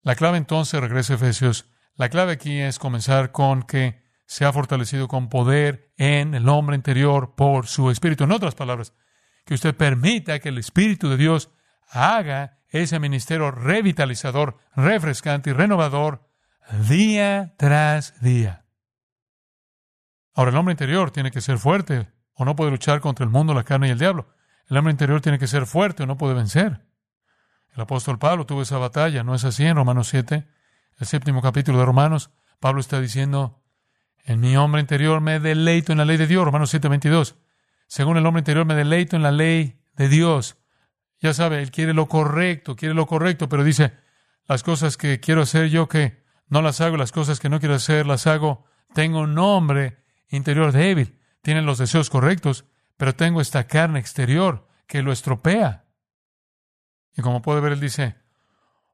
La 0.02 0.14
clave 0.14 0.38
entonces, 0.38 0.80
regresa 0.80 1.14
a 1.14 1.16
Efesios, 1.16 1.66
la 1.94 2.08
clave 2.08 2.32
aquí 2.32 2.60
es 2.60 2.78
comenzar 2.78 3.32
con 3.32 3.64
que 3.64 4.02
se 4.24 4.44
ha 4.44 4.52
fortalecido 4.52 5.08
con 5.08 5.28
poder 5.28 5.92
en 5.96 6.34
el 6.34 6.48
hombre 6.48 6.76
interior 6.76 7.34
por 7.34 7.66
su 7.66 7.90
espíritu. 7.90 8.24
En 8.24 8.32
otras 8.32 8.54
palabras, 8.54 8.94
que 9.44 9.54
usted 9.54 9.74
permita 9.74 10.38
que 10.38 10.50
el 10.50 10.58
Espíritu 10.58 11.08
de 11.08 11.16
Dios 11.16 11.50
haga 11.88 12.60
ese 12.68 13.00
ministerio 13.00 13.50
revitalizador, 13.50 14.58
refrescante 14.76 15.50
y 15.50 15.52
renovador 15.54 16.28
día 16.86 17.54
tras 17.56 18.20
día. 18.20 18.66
Ahora, 20.34 20.50
el 20.50 20.56
hombre 20.58 20.72
interior 20.72 21.10
tiene 21.10 21.30
que 21.30 21.40
ser 21.40 21.58
fuerte 21.58 22.08
o 22.34 22.44
no 22.44 22.54
puede 22.54 22.70
luchar 22.70 23.00
contra 23.00 23.24
el 23.24 23.30
mundo, 23.30 23.54
la 23.54 23.64
carne 23.64 23.88
y 23.88 23.92
el 23.92 23.98
diablo. 23.98 24.28
El 24.68 24.76
hombre 24.76 24.92
interior 24.92 25.20
tiene 25.20 25.38
que 25.38 25.46
ser 25.46 25.66
fuerte 25.66 26.02
o 26.02 26.06
no 26.06 26.18
puede 26.18 26.34
vencer. 26.34 26.86
El 27.78 27.82
apóstol 27.82 28.18
Pablo 28.18 28.44
tuvo 28.44 28.62
esa 28.62 28.76
batalla, 28.76 29.22
¿no 29.22 29.36
es 29.36 29.44
así 29.44 29.64
en 29.64 29.76
Romanos 29.76 30.08
7? 30.08 30.48
El 30.98 31.06
séptimo 31.06 31.40
capítulo 31.40 31.78
de 31.78 31.84
Romanos, 31.84 32.30
Pablo 32.58 32.80
está 32.80 33.00
diciendo, 33.00 33.62
en 34.24 34.40
mi 34.40 34.56
hombre 34.56 34.80
interior 34.80 35.20
me 35.20 35.38
deleito 35.38 35.92
en 35.92 35.98
la 35.98 36.04
ley 36.04 36.16
de 36.16 36.26
Dios, 36.26 36.44
Romanos 36.44 36.70
7, 36.70 36.88
22. 36.88 37.36
Según 37.86 38.16
el 38.16 38.26
hombre 38.26 38.40
interior 38.40 38.66
me 38.66 38.74
deleito 38.74 39.14
en 39.14 39.22
la 39.22 39.30
ley 39.30 39.80
de 39.94 40.08
Dios. 40.08 40.56
Ya 41.20 41.32
sabe, 41.34 41.62
él 41.62 41.70
quiere 41.70 41.94
lo 41.94 42.08
correcto, 42.08 42.74
quiere 42.74 42.96
lo 42.96 43.06
correcto, 43.06 43.48
pero 43.48 43.62
dice, 43.62 43.92
Las 44.48 44.64
cosas 44.64 44.96
que 44.96 45.20
quiero 45.20 45.42
hacer 45.42 45.68
yo 45.68 45.88
que 45.88 46.24
no 46.48 46.62
las 46.62 46.80
hago, 46.80 46.96
las 46.96 47.12
cosas 47.12 47.38
que 47.38 47.48
no 47.48 47.60
quiero 47.60 47.76
hacer 47.76 48.06
las 48.06 48.26
hago. 48.26 48.64
Tengo 48.92 49.20
un 49.20 49.38
hombre 49.38 49.98
interior 50.30 50.72
débil, 50.72 51.16
tiene 51.42 51.62
los 51.62 51.78
deseos 51.78 52.10
correctos, 52.10 52.64
pero 52.96 53.14
tengo 53.14 53.40
esta 53.40 53.68
carne 53.68 54.00
exterior 54.00 54.66
que 54.88 55.00
lo 55.00 55.12
estropea. 55.12 55.84
Y 57.18 57.22
como 57.22 57.42
puede 57.42 57.60
ver, 57.60 57.72
él 57.72 57.80
dice, 57.80 58.14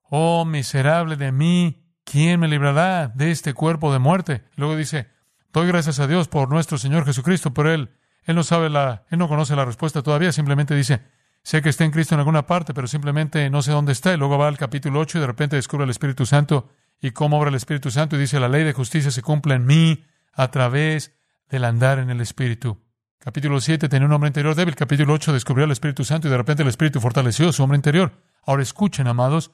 oh 0.09 0.47
miserable 0.47 1.17
de 1.17 1.31
mí, 1.31 1.85
¿quién 2.05 2.41
me 2.41 2.49
librará 2.49 3.09
de 3.09 3.31
este 3.31 3.53
cuerpo 3.53 3.93
de 3.93 3.99
muerte? 3.99 4.45
Luego 4.57 4.77
dice, 4.77 5.11
doy 5.53 5.69
gracias 5.69 6.01
a 6.01 6.07
Dios 6.07 6.27
por 6.29 6.49
nuestro 6.49 6.79
Señor 6.79 7.05
Jesucristo, 7.05 7.53
pero 7.53 7.71
él, 7.71 7.91
él 8.23 8.35
no 8.35 8.43
sabe 8.43 8.71
la, 8.71 9.05
él 9.11 9.19
no 9.19 9.29
conoce 9.29 9.55
la 9.55 9.67
respuesta 9.67 10.03
todavía, 10.03 10.33
simplemente 10.33 10.75
dice, 10.75 11.03
sé 11.43 11.61
que 11.61 11.69
está 11.69 11.85
en 11.85 11.91
Cristo 11.91 12.15
en 12.15 12.21
alguna 12.21 12.47
parte, 12.47 12.73
pero 12.73 12.87
simplemente 12.87 13.51
no 13.51 13.61
sé 13.61 13.73
dónde 13.73 13.93
está. 13.93 14.15
Y 14.15 14.17
luego 14.17 14.39
va 14.39 14.49
al 14.49 14.57
capítulo 14.57 15.01
8 15.01 15.19
y 15.19 15.21
de 15.21 15.27
repente 15.27 15.57
descubre 15.57 15.85
el 15.85 15.91
Espíritu 15.91 16.25
Santo 16.25 16.71
y 17.03 17.11
cómo 17.11 17.39
obra 17.39 17.51
el 17.51 17.57
Espíritu 17.57 17.91
Santo 17.91 18.17
y 18.17 18.21
dice, 18.21 18.41
la 18.41 18.49
ley 18.49 18.65
de 18.65 18.73
justicia 18.73 19.11
se 19.11 19.21
cumple 19.21 19.55
en 19.55 19.67
mí 19.67 20.03
a 20.33 20.51
través 20.51 21.15
del 21.51 21.65
andar 21.65 21.99
en 21.99 22.09
el 22.09 22.23
Espíritu. 22.23 22.84
Capítulo 23.25 23.59
7 23.59 23.89
tenía 23.89 24.05
un 24.05 24.13
hombre 24.13 24.29
interior 24.29 24.55
débil. 24.55 24.77
Capítulo 24.77 25.15
8 25.15 25.33
descubrió 25.33 25.65
el 25.65 25.71
Espíritu 25.71 26.05
Santo 26.05 26.29
y 26.29 26.31
de 26.31 26.37
repente 26.37 26.63
el 26.63 26.69
Espíritu 26.69 27.01
fortaleció 27.01 27.51
su 27.53 27.63
hombre 27.63 27.77
interior. 27.77 28.13
Ahora 28.45 28.63
escuchen, 28.63 29.07
amados, 29.07 29.51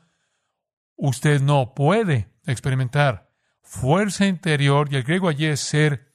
usted 0.96 1.40
no 1.40 1.72
puede 1.72 2.32
experimentar 2.46 3.30
fuerza 3.62 4.26
interior 4.26 4.88
y 4.90 4.96
el 4.96 5.04
griego 5.04 5.28
allí 5.28 5.46
es 5.46 5.60
ser 5.60 6.12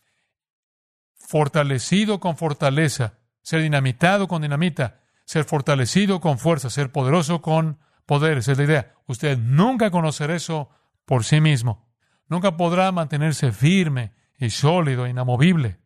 fortalecido 1.15 2.19
con 2.19 2.35
fortaleza, 2.35 3.19
ser 3.41 3.61
dinamitado 3.61 4.27
con 4.27 4.41
dinamita, 4.41 4.99
ser 5.23 5.45
fortalecido 5.45 6.19
con 6.19 6.37
fuerza, 6.37 6.69
ser 6.69 6.91
poderoso 6.91 7.41
con 7.41 7.79
poder. 8.05 8.39
Esa 8.39 8.51
es 8.51 8.57
la 8.57 8.63
idea. 8.65 8.95
Usted 9.07 9.37
nunca 9.37 9.91
conocerá 9.91 10.35
eso 10.35 10.71
por 11.05 11.23
sí 11.23 11.39
mismo. 11.39 11.87
Nunca 12.27 12.57
podrá 12.57 12.91
mantenerse 12.91 13.53
firme 13.53 14.11
y 14.37 14.49
sólido, 14.49 15.07
inamovible. 15.07 15.84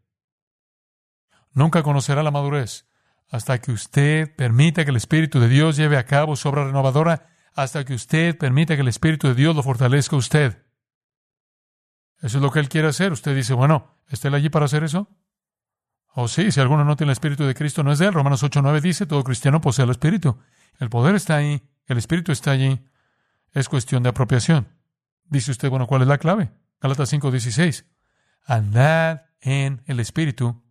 Nunca 1.53 1.83
conocerá 1.83 2.23
la 2.23 2.31
madurez 2.31 2.89
hasta 3.29 3.59
que 3.61 3.71
usted 3.71 4.35
permita 4.35 4.83
que 4.83 4.91
el 4.91 4.97
Espíritu 4.97 5.39
de 5.39 5.47
Dios 5.47 5.77
lleve 5.77 5.97
a 5.97 6.05
cabo 6.05 6.35
su 6.35 6.49
obra 6.49 6.65
renovadora, 6.65 7.27
hasta 7.53 7.85
que 7.85 7.93
usted 7.93 8.37
permita 8.37 8.75
que 8.75 8.81
el 8.81 8.87
Espíritu 8.87 9.27
de 9.27 9.35
Dios 9.35 9.55
lo 9.55 9.63
fortalezca 9.63 10.15
a 10.15 10.19
usted. 10.19 10.65
Eso 12.21 12.37
es 12.37 12.41
lo 12.41 12.51
que 12.51 12.59
Él 12.59 12.69
quiere 12.69 12.87
hacer. 12.87 13.11
Usted 13.11 13.35
dice, 13.35 13.53
bueno, 13.53 13.97
¿está 14.07 14.27
Él 14.27 14.33
allí 14.33 14.49
para 14.49 14.65
hacer 14.65 14.83
eso? 14.83 15.09
O 16.13 16.23
oh, 16.23 16.27
sí, 16.27 16.51
si 16.51 16.59
alguno 16.59 16.83
no 16.83 16.95
tiene 16.95 17.11
el 17.11 17.13
Espíritu 17.13 17.43
de 17.45 17.53
Cristo, 17.53 17.83
no 17.83 17.91
es 17.91 17.99
de 17.99 18.07
Él. 18.07 18.13
Romanos 18.13 18.43
8.9 18.43 18.81
dice, 18.81 19.05
todo 19.05 19.23
cristiano 19.23 19.61
posee 19.61 19.85
el 19.85 19.91
Espíritu. 19.91 20.39
El 20.79 20.89
poder 20.89 21.15
está 21.15 21.35
ahí, 21.35 21.61
el 21.85 21.97
Espíritu 21.97 22.31
está 22.31 22.51
allí. 22.51 22.83
Es 23.51 23.69
cuestión 23.69 24.03
de 24.03 24.09
apropiación. 24.09 24.67
Dice 25.25 25.51
usted, 25.51 25.69
bueno, 25.69 25.85
¿cuál 25.85 26.01
es 26.01 26.07
la 26.07 26.17
clave? 26.17 26.51
Galatas 26.81 27.13
5.16. 27.13 27.85
Andad 28.45 29.25
en 29.41 29.81
el 29.85 29.99
Espíritu 29.99 30.63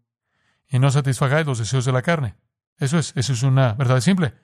y 0.68 0.78
no 0.78 0.90
satisfagáis 0.90 1.46
los 1.46 1.58
deseos 1.58 1.84
de 1.84 1.92
la 1.92 2.02
carne. 2.02 2.34
Eso 2.78 2.98
es, 2.98 3.12
eso 3.16 3.32
es 3.32 3.42
una 3.42 3.74
verdad 3.74 4.00
simple. 4.00 4.34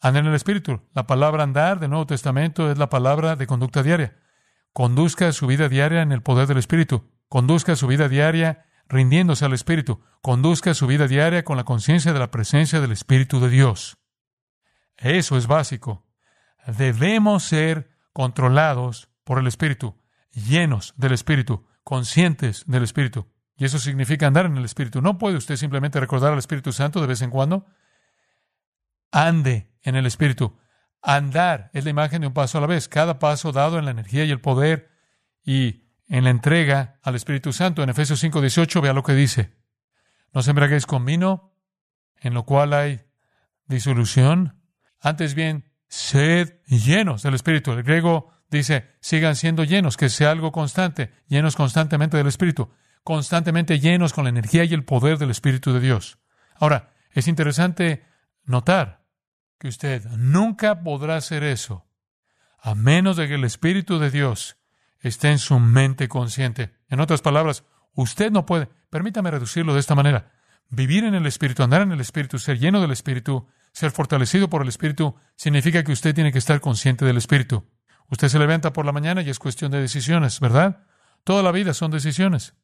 Andad 0.00 0.22
en 0.22 0.28
el 0.28 0.34
Espíritu. 0.34 0.82
La 0.94 1.06
palabra 1.06 1.42
andar 1.42 1.80
del 1.80 1.90
Nuevo 1.90 2.06
Testamento 2.06 2.70
es 2.70 2.78
la 2.78 2.88
palabra 2.88 3.36
de 3.36 3.46
conducta 3.46 3.82
diaria. 3.82 4.16
Conduzca 4.72 5.32
su 5.32 5.46
vida 5.46 5.68
diaria 5.68 6.02
en 6.02 6.12
el 6.12 6.22
poder 6.22 6.46
del 6.46 6.58
Espíritu. 6.58 7.10
Conduzca 7.28 7.74
su 7.76 7.86
vida 7.86 8.08
diaria 8.08 8.64
rindiéndose 8.88 9.44
al 9.44 9.52
Espíritu. 9.52 10.02
Conduzca 10.22 10.74
su 10.74 10.86
vida 10.86 11.08
diaria 11.08 11.44
con 11.44 11.56
la 11.56 11.64
conciencia 11.64 12.12
de 12.12 12.18
la 12.18 12.30
presencia 12.30 12.80
del 12.80 12.92
Espíritu 12.92 13.40
de 13.40 13.48
Dios. 13.48 13.98
Eso 14.96 15.36
es 15.36 15.46
básico. 15.46 16.06
Debemos 16.66 17.44
ser 17.44 17.90
controlados 18.12 19.08
por 19.24 19.38
el 19.38 19.46
Espíritu, 19.46 19.96
llenos 20.32 20.94
del 20.96 21.12
Espíritu, 21.12 21.66
conscientes 21.84 22.64
del 22.66 22.82
Espíritu. 22.82 23.26
Y 23.58 23.64
eso 23.64 23.80
significa 23.80 24.28
andar 24.28 24.46
en 24.46 24.56
el 24.56 24.64
Espíritu. 24.64 25.02
No 25.02 25.18
puede 25.18 25.36
usted 25.36 25.56
simplemente 25.56 25.98
recordar 25.98 26.32
al 26.32 26.38
Espíritu 26.38 26.72
Santo 26.72 27.00
de 27.00 27.08
vez 27.08 27.20
en 27.22 27.30
cuando. 27.30 27.66
Ande 29.10 29.72
en 29.82 29.96
el 29.96 30.06
Espíritu. 30.06 30.56
Andar 31.02 31.70
es 31.74 31.84
la 31.84 31.90
imagen 31.90 32.20
de 32.20 32.28
un 32.28 32.32
paso 32.32 32.58
a 32.58 32.60
la 32.60 32.68
vez. 32.68 32.88
Cada 32.88 33.18
paso 33.18 33.50
dado 33.50 33.78
en 33.78 33.84
la 33.84 33.90
energía 33.90 34.24
y 34.24 34.30
el 34.30 34.40
poder 34.40 34.90
y 35.44 35.82
en 36.06 36.22
la 36.22 36.30
entrega 36.30 37.00
al 37.02 37.16
Espíritu 37.16 37.52
Santo. 37.52 37.82
En 37.82 37.90
Efesios 37.90 38.22
5:18 38.22 38.80
vea 38.80 38.92
lo 38.92 39.02
que 39.02 39.14
dice. 39.14 39.56
No 40.32 40.42
se 40.42 40.50
embriaguéis 40.50 40.86
con 40.86 41.04
vino, 41.04 41.52
en 42.20 42.34
lo 42.34 42.44
cual 42.44 42.72
hay 42.72 43.00
disolución. 43.66 44.62
Antes 45.00 45.34
bien, 45.34 45.64
sed 45.88 46.60
llenos 46.66 47.22
del 47.22 47.34
Espíritu. 47.34 47.72
El 47.72 47.82
griego 47.82 48.30
dice, 48.50 48.88
sigan 49.00 49.34
siendo 49.34 49.64
llenos, 49.64 49.96
que 49.96 50.08
sea 50.08 50.30
algo 50.30 50.52
constante, 50.52 51.12
llenos 51.26 51.56
constantemente 51.56 52.16
del 52.16 52.26
Espíritu, 52.26 52.70
constantemente 53.08 53.80
llenos 53.80 54.12
con 54.12 54.24
la 54.24 54.28
energía 54.28 54.64
y 54.64 54.74
el 54.74 54.84
poder 54.84 55.16
del 55.16 55.30
Espíritu 55.30 55.72
de 55.72 55.80
Dios. 55.80 56.18
Ahora, 56.56 56.92
es 57.10 57.26
interesante 57.26 58.04
notar 58.44 59.06
que 59.58 59.68
usted 59.68 60.04
nunca 60.18 60.82
podrá 60.82 61.16
hacer 61.16 61.42
eso 61.42 61.86
a 62.60 62.74
menos 62.74 63.16
de 63.16 63.26
que 63.26 63.36
el 63.36 63.44
Espíritu 63.44 63.98
de 63.98 64.10
Dios 64.10 64.58
esté 65.00 65.30
en 65.30 65.38
su 65.38 65.58
mente 65.58 66.06
consciente. 66.06 66.74
En 66.90 67.00
otras 67.00 67.22
palabras, 67.22 67.64
usted 67.94 68.30
no 68.30 68.44
puede, 68.44 68.68
permítame 68.90 69.30
reducirlo 69.30 69.72
de 69.72 69.80
esta 69.80 69.94
manera, 69.94 70.30
vivir 70.68 71.04
en 71.04 71.14
el 71.14 71.24
Espíritu, 71.24 71.62
andar 71.62 71.80
en 71.80 71.92
el 71.92 72.02
Espíritu, 72.02 72.38
ser 72.38 72.58
lleno 72.58 72.82
del 72.82 72.90
Espíritu, 72.90 73.48
ser 73.72 73.90
fortalecido 73.90 74.50
por 74.50 74.60
el 74.60 74.68
Espíritu, 74.68 75.16
significa 75.34 75.82
que 75.82 75.92
usted 75.92 76.14
tiene 76.14 76.30
que 76.30 76.40
estar 76.40 76.60
consciente 76.60 77.06
del 77.06 77.16
Espíritu. 77.16 77.70
Usted 78.10 78.28
se 78.28 78.38
levanta 78.38 78.74
por 78.74 78.84
la 78.84 78.92
mañana 78.92 79.22
y 79.22 79.30
es 79.30 79.38
cuestión 79.38 79.70
de 79.70 79.80
decisiones, 79.80 80.40
¿verdad? 80.40 80.84
Toda 81.24 81.42
la 81.42 81.52
vida 81.52 81.72
son 81.72 81.90
decisiones. 81.90 82.54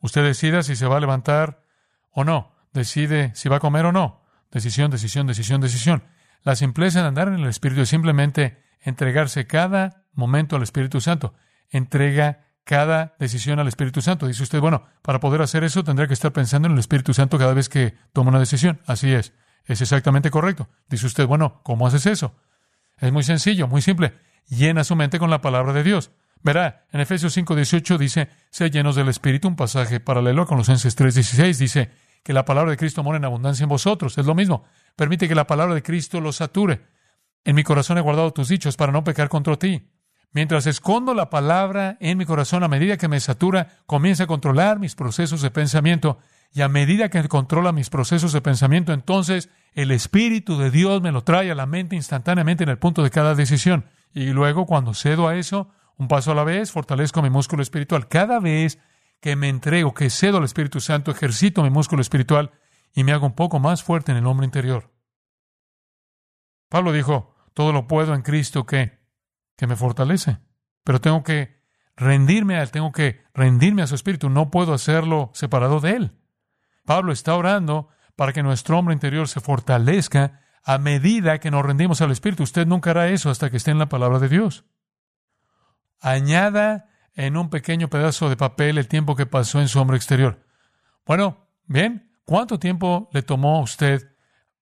Usted 0.00 0.22
decida 0.22 0.62
si 0.62 0.76
se 0.76 0.86
va 0.86 0.96
a 0.96 1.00
levantar 1.00 1.62
o 2.10 2.24
no, 2.24 2.54
decide 2.72 3.32
si 3.34 3.48
va 3.48 3.56
a 3.56 3.60
comer 3.60 3.86
o 3.86 3.92
no. 3.92 4.22
Decisión, 4.50 4.90
decisión, 4.90 5.26
decisión, 5.26 5.60
decisión. 5.60 6.04
La 6.42 6.56
simpleza 6.56 7.02
de 7.02 7.08
andar 7.08 7.28
en 7.28 7.34
el 7.34 7.48
Espíritu 7.48 7.82
es 7.82 7.88
simplemente 7.88 8.62
entregarse 8.80 9.46
cada 9.46 10.04
momento 10.12 10.56
al 10.56 10.62
Espíritu 10.62 11.00
Santo. 11.00 11.34
Entrega 11.68 12.46
cada 12.64 13.14
decisión 13.18 13.58
al 13.58 13.68
Espíritu 13.68 14.00
Santo. 14.00 14.26
Dice 14.26 14.42
usted, 14.42 14.60
bueno, 14.60 14.84
para 15.02 15.20
poder 15.20 15.42
hacer 15.42 15.64
eso 15.64 15.84
tendrá 15.84 16.06
que 16.06 16.14
estar 16.14 16.32
pensando 16.32 16.66
en 16.66 16.72
el 16.72 16.78
Espíritu 16.78 17.14
Santo 17.14 17.38
cada 17.38 17.54
vez 17.54 17.68
que 17.68 17.94
toma 18.12 18.30
una 18.30 18.38
decisión. 18.38 18.80
Así 18.86 19.12
es. 19.12 19.32
Es 19.64 19.80
exactamente 19.80 20.30
correcto. 20.30 20.68
Dice 20.88 21.06
usted, 21.06 21.26
bueno, 21.26 21.60
¿cómo 21.64 21.86
haces 21.86 22.06
eso? 22.06 22.36
Es 22.98 23.12
muy 23.12 23.24
sencillo, 23.24 23.66
muy 23.66 23.82
simple 23.82 24.14
llena 24.48 24.84
su 24.84 24.96
mente 24.96 25.18
con 25.18 25.30
la 25.30 25.40
palabra 25.40 25.72
de 25.72 25.82
Dios. 25.82 26.10
Verá, 26.42 26.86
en 26.92 27.00
Efesios 27.00 27.36
5:18 27.36 27.98
dice, 27.98 28.28
sé 28.50 28.70
llenos 28.70 28.96
del 28.96 29.08
Espíritu, 29.08 29.48
un 29.48 29.56
pasaje 29.56 30.00
paralelo 30.00 30.42
a 30.42 30.46
Colosenses 30.46 30.96
3:16 30.96 31.58
dice 31.58 31.90
que 32.22 32.32
la 32.32 32.44
palabra 32.44 32.72
de 32.72 32.76
Cristo 32.76 33.02
mora 33.02 33.18
en 33.18 33.24
abundancia 33.24 33.62
en 33.62 33.68
vosotros. 33.68 34.18
Es 34.18 34.26
lo 34.26 34.34
mismo. 34.34 34.64
Permite 34.96 35.28
que 35.28 35.34
la 35.34 35.46
palabra 35.46 35.74
de 35.74 35.82
Cristo 35.82 36.20
los 36.20 36.36
sature. 36.36 36.82
En 37.44 37.54
mi 37.54 37.62
corazón 37.62 37.98
he 37.98 38.00
guardado 38.00 38.32
tus 38.32 38.48
dichos 38.48 38.76
para 38.76 38.90
no 38.90 39.04
pecar 39.04 39.28
contra 39.28 39.56
ti. 39.56 39.88
Mientras 40.32 40.66
escondo 40.66 41.14
la 41.14 41.30
palabra 41.30 41.96
en 42.00 42.18
mi 42.18 42.26
corazón, 42.26 42.64
a 42.64 42.68
medida 42.68 42.96
que 42.96 43.08
me 43.08 43.20
satura, 43.20 43.68
comienza 43.86 44.24
a 44.24 44.26
controlar 44.26 44.78
mis 44.78 44.94
procesos 44.94 45.40
de 45.40 45.50
pensamiento. 45.50 46.18
Y 46.52 46.62
a 46.62 46.68
medida 46.68 47.10
que 47.10 47.26
controla 47.28 47.72
mis 47.72 47.90
procesos 47.90 48.32
de 48.32 48.40
pensamiento, 48.40 48.92
entonces 48.92 49.48
el 49.72 49.90
Espíritu 49.92 50.58
de 50.58 50.70
Dios 50.70 51.02
me 51.02 51.12
lo 51.12 51.22
trae 51.22 51.50
a 51.50 51.54
la 51.54 51.66
mente 51.66 51.96
instantáneamente 51.96 52.64
en 52.64 52.70
el 52.70 52.78
punto 52.78 53.02
de 53.02 53.10
cada 53.10 53.34
decisión. 53.34 53.84
Y 54.12 54.26
luego, 54.26 54.66
cuando 54.66 54.94
cedo 54.94 55.28
a 55.28 55.36
eso, 55.36 55.70
un 55.98 56.08
paso 56.08 56.32
a 56.32 56.34
la 56.34 56.44
vez, 56.44 56.70
fortalezco 56.70 57.22
mi 57.22 57.30
músculo 57.30 57.62
espiritual. 57.62 58.08
Cada 58.08 58.38
vez 58.40 58.78
que 59.20 59.36
me 59.36 59.48
entrego, 59.48 59.94
que 59.94 60.10
cedo 60.10 60.38
al 60.38 60.44
Espíritu 60.44 60.80
Santo, 60.80 61.10
ejercito 61.10 61.62
mi 61.62 61.70
músculo 61.70 62.02
espiritual 62.02 62.52
y 62.94 63.04
me 63.04 63.12
hago 63.12 63.26
un 63.26 63.34
poco 63.34 63.58
más 63.58 63.82
fuerte 63.82 64.12
en 64.12 64.18
el 64.18 64.26
hombre 64.26 64.44
interior. 64.44 64.92
Pablo 66.68 66.92
dijo, 66.92 67.34
todo 67.54 67.72
lo 67.72 67.86
puedo 67.86 68.14
en 68.14 68.22
Cristo 68.22 68.66
que, 68.66 68.98
que 69.56 69.66
me 69.66 69.76
fortalece. 69.76 70.38
Pero 70.84 71.00
tengo 71.00 71.22
que 71.22 71.62
rendirme 71.96 72.56
a 72.56 72.62
Él, 72.62 72.70
tengo 72.70 72.92
que 72.92 73.22
rendirme 73.32 73.82
a 73.82 73.86
su 73.86 73.94
Espíritu. 73.94 74.28
No 74.28 74.50
puedo 74.50 74.74
hacerlo 74.74 75.30
separado 75.34 75.80
de 75.80 75.92
Él. 75.92 76.12
Pablo 76.84 77.12
está 77.12 77.34
orando 77.34 77.88
para 78.14 78.32
que 78.32 78.42
nuestro 78.42 78.78
hombre 78.78 78.94
interior 78.94 79.28
se 79.28 79.40
fortalezca 79.40 80.42
a 80.62 80.78
medida 80.78 81.38
que 81.38 81.50
nos 81.50 81.64
rendimos 81.64 82.00
al 82.00 82.10
Espíritu. 82.10 82.42
Usted 82.42 82.66
nunca 82.66 82.90
hará 82.90 83.08
eso 83.08 83.30
hasta 83.30 83.50
que 83.50 83.56
esté 83.56 83.70
en 83.70 83.78
la 83.78 83.88
palabra 83.88 84.18
de 84.18 84.28
Dios. 84.28 84.64
Añada 86.00 86.88
en 87.14 87.36
un 87.36 87.50
pequeño 87.50 87.88
pedazo 87.88 88.28
de 88.28 88.36
papel 88.36 88.78
el 88.78 88.88
tiempo 88.88 89.16
que 89.16 89.26
pasó 89.26 89.60
en 89.60 89.68
su 89.68 89.80
hombre 89.80 89.96
exterior. 89.96 90.44
Bueno, 91.06 91.48
bien, 91.66 92.12
¿cuánto 92.24 92.58
tiempo 92.58 93.08
le 93.12 93.22
tomó 93.22 93.56
a 93.56 93.62
usted 93.62 94.12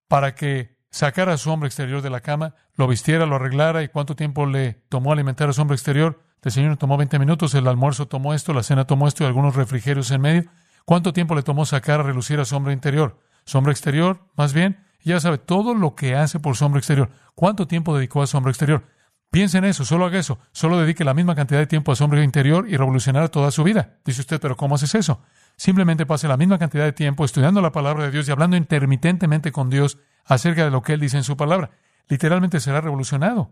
para 0.09 0.35
que 0.35 0.79
sacara 0.91 1.33
a 1.33 1.38
su 1.38 1.50
hombre 1.50 1.67
exterior 1.67 2.03
de 2.03 2.11
la 2.11 2.21
cama, 2.21 2.55
lo 2.76 2.87
vistiera, 2.87 3.26
lo 3.26 3.37
arreglara 3.37 3.83
y 3.83 3.88
cuánto 3.88 4.14
tiempo 4.14 4.47
le 4.47 4.75
tomó 4.88 5.12
alimentar 5.12 5.49
a 5.49 5.53
su 5.53 5.61
hombre 5.61 5.75
exterior? 5.75 6.23
El 6.43 6.53
Señor 6.53 6.76
tomó 6.76 6.97
20 6.97 7.19
minutos, 7.19 7.55
el 7.55 7.67
almuerzo 7.67 8.07
tomó 8.07 8.35
esto, 8.35 8.53
la 8.53 8.62
cena 8.62 8.87
tomó 8.87 9.09
esto 9.09 9.25
y 9.25 9.26
algunos 9.26 9.57
refrigerios 9.57 10.11
en 10.11 10.21
medio. 10.21 10.50
¿Cuánto 10.85 11.14
tiempo 11.14 11.35
le 11.35 11.43
tomó 11.43 11.64
sacar 11.64 12.00
a 12.00 12.03
relucir 12.03 12.38
a 12.38 12.45
su 12.45 12.55
hombre 12.55 12.75
interior? 12.75 13.19
Su 13.47 13.59
exterior, 13.59 14.21
más 14.37 14.53
bien, 14.53 14.85
ya 15.03 15.19
sabe 15.21 15.38
todo 15.38 15.75
lo 15.75 15.95
que 15.95 16.14
hace 16.14 16.41
por 16.41 16.57
su 16.57 16.64
hombre 16.64 16.79
exterior. 16.79 17.11
¿Cuánto 17.35 17.67
tiempo 17.67 17.97
dedicó 17.97 18.23
a 18.23 18.26
su 18.26 18.37
hombre 18.37 18.50
exterior? 18.50 18.85
Piense 19.35 19.59
en 19.59 19.64
eso, 19.64 19.85
solo 19.85 20.07
haga 20.07 20.17
eso, 20.17 20.38
solo 20.53 20.79
dedique 20.79 21.03
la 21.03 21.12
misma 21.12 21.35
cantidad 21.35 21.59
de 21.59 21.67
tiempo 21.67 21.91
a 21.91 21.97
su 21.97 22.05
hombre 22.05 22.23
interior 22.23 22.69
y 22.69 22.76
revolucionará 22.76 23.26
toda 23.26 23.50
su 23.50 23.64
vida. 23.64 23.99
Dice 24.05 24.21
usted, 24.21 24.41
pero 24.41 24.57
¿cómo 24.57 24.76
haces 24.76 24.95
eso? 24.95 25.23
Simplemente 25.57 26.07
pase 26.07 26.29
la 26.29 26.37
misma 26.37 26.57
cantidad 26.57 26.85
de 26.85 26.93
tiempo 26.93 27.25
estudiando 27.25 27.61
la 27.61 27.73
palabra 27.73 28.05
de 28.05 28.12
Dios 28.12 28.29
y 28.29 28.31
hablando 28.31 28.57
intermitentemente 28.57 29.50
con 29.50 29.71
Dios 29.71 29.99
acerca 30.25 30.62
de 30.62 30.71
lo 30.71 30.83
que 30.83 30.93
Él 30.93 31.00
dice 31.00 31.17
en 31.17 31.25
su 31.25 31.37
palabra. 31.37 31.71
Literalmente 32.07 32.61
será 32.61 32.81
revolucionado. 32.81 33.50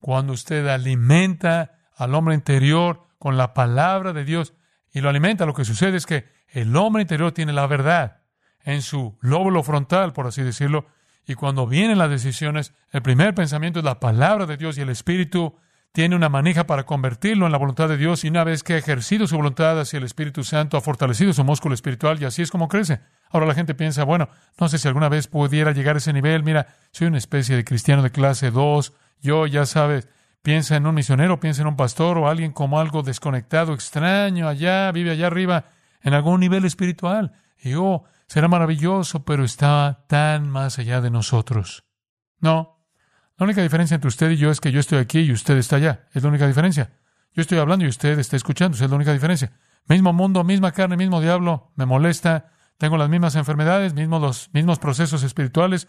Cuando 0.00 0.32
usted 0.32 0.66
alimenta 0.66 1.78
al 1.96 2.12
hombre 2.12 2.34
interior 2.34 3.06
con 3.20 3.36
la 3.36 3.54
palabra 3.54 4.12
de 4.12 4.24
Dios 4.24 4.54
y 4.90 5.02
lo 5.02 5.08
alimenta, 5.08 5.46
lo 5.46 5.54
que 5.54 5.64
sucede 5.64 5.98
es 5.98 6.04
que 6.04 6.26
el 6.48 6.74
hombre 6.74 7.02
interior 7.02 7.30
tiene 7.30 7.52
la 7.52 7.68
verdad 7.68 8.22
en 8.64 8.82
su 8.82 9.16
lóbulo 9.20 9.62
frontal, 9.62 10.12
por 10.12 10.26
así 10.26 10.42
decirlo, 10.42 10.86
y 11.26 11.34
cuando 11.34 11.66
vienen 11.66 11.98
las 11.98 12.10
decisiones, 12.10 12.72
el 12.92 13.02
primer 13.02 13.34
pensamiento 13.34 13.80
es 13.80 13.84
la 13.84 14.00
palabra 14.00 14.46
de 14.46 14.56
Dios 14.56 14.78
y 14.78 14.82
el 14.82 14.90
Espíritu 14.90 15.56
tiene 15.92 16.14
una 16.14 16.28
manija 16.28 16.66
para 16.66 16.84
convertirlo 16.84 17.46
en 17.46 17.52
la 17.52 17.58
voluntad 17.58 17.88
de 17.88 17.96
Dios 17.96 18.22
y 18.22 18.28
una 18.28 18.44
vez 18.44 18.62
que 18.62 18.74
ha 18.74 18.76
ejercido 18.78 19.26
su 19.26 19.36
voluntad 19.36 19.80
hacia 19.80 19.96
el 19.96 20.04
Espíritu 20.04 20.44
Santo, 20.44 20.76
ha 20.76 20.82
fortalecido 20.82 21.32
su 21.32 21.42
músculo 21.42 21.74
espiritual 21.74 22.20
y 22.20 22.26
así 22.26 22.42
es 22.42 22.50
como 22.50 22.68
crece. 22.68 23.00
Ahora 23.30 23.46
la 23.46 23.54
gente 23.54 23.74
piensa, 23.74 24.04
bueno, 24.04 24.28
no 24.60 24.68
sé 24.68 24.78
si 24.78 24.86
alguna 24.86 25.08
vez 25.08 25.26
pudiera 25.26 25.72
llegar 25.72 25.96
a 25.96 25.98
ese 25.98 26.12
nivel, 26.12 26.42
mira, 26.42 26.68
soy 26.92 27.08
una 27.08 27.18
especie 27.18 27.56
de 27.56 27.64
cristiano 27.64 28.02
de 28.02 28.10
clase 28.10 28.50
2, 28.50 28.92
yo 29.22 29.46
ya 29.46 29.64
sabes, 29.64 30.06
piensa 30.42 30.76
en 30.76 30.86
un 30.86 30.94
misionero, 30.94 31.40
piensa 31.40 31.62
en 31.62 31.68
un 31.68 31.76
pastor 31.76 32.18
o 32.18 32.28
alguien 32.28 32.52
como 32.52 32.78
algo 32.78 33.02
desconectado, 33.02 33.72
extraño, 33.72 34.48
allá, 34.48 34.92
vive 34.92 35.12
allá 35.12 35.26
arriba, 35.26 35.64
en 36.02 36.14
algún 36.14 36.40
nivel 36.40 36.66
espiritual. 36.66 37.32
Y 37.58 37.74
oh, 37.74 38.04
será 38.26 38.48
maravilloso, 38.48 39.24
pero 39.24 39.44
está 39.44 40.04
tan 40.08 40.48
más 40.48 40.78
allá 40.78 41.00
de 41.00 41.10
nosotros. 41.10 41.84
No, 42.40 42.76
la 43.38 43.44
única 43.44 43.62
diferencia 43.62 43.94
entre 43.94 44.08
usted 44.08 44.30
y 44.30 44.36
yo 44.36 44.50
es 44.50 44.60
que 44.60 44.72
yo 44.72 44.80
estoy 44.80 44.98
aquí 44.98 45.20
y 45.20 45.32
usted 45.32 45.56
está 45.58 45.76
allá. 45.76 46.08
Es 46.12 46.22
la 46.22 46.30
única 46.30 46.46
diferencia. 46.46 46.92
Yo 47.32 47.42
estoy 47.42 47.58
hablando 47.58 47.84
y 47.84 47.88
usted 47.88 48.18
está 48.18 48.34
escuchando. 48.36 48.76
Es 48.76 48.88
la 48.88 48.96
única 48.96 49.12
diferencia. 49.12 49.52
Mismo 49.88 50.14
mundo, 50.14 50.42
misma 50.42 50.72
carne, 50.72 50.96
mismo 50.96 51.20
diablo. 51.20 51.70
Me 51.76 51.84
molesta. 51.84 52.50
Tengo 52.78 52.96
las 52.96 53.10
mismas 53.10 53.36
enfermedades, 53.36 53.92
mismos 53.92 54.22
los 54.22 54.50
mismos 54.54 54.78
procesos 54.78 55.22
espirituales 55.22 55.86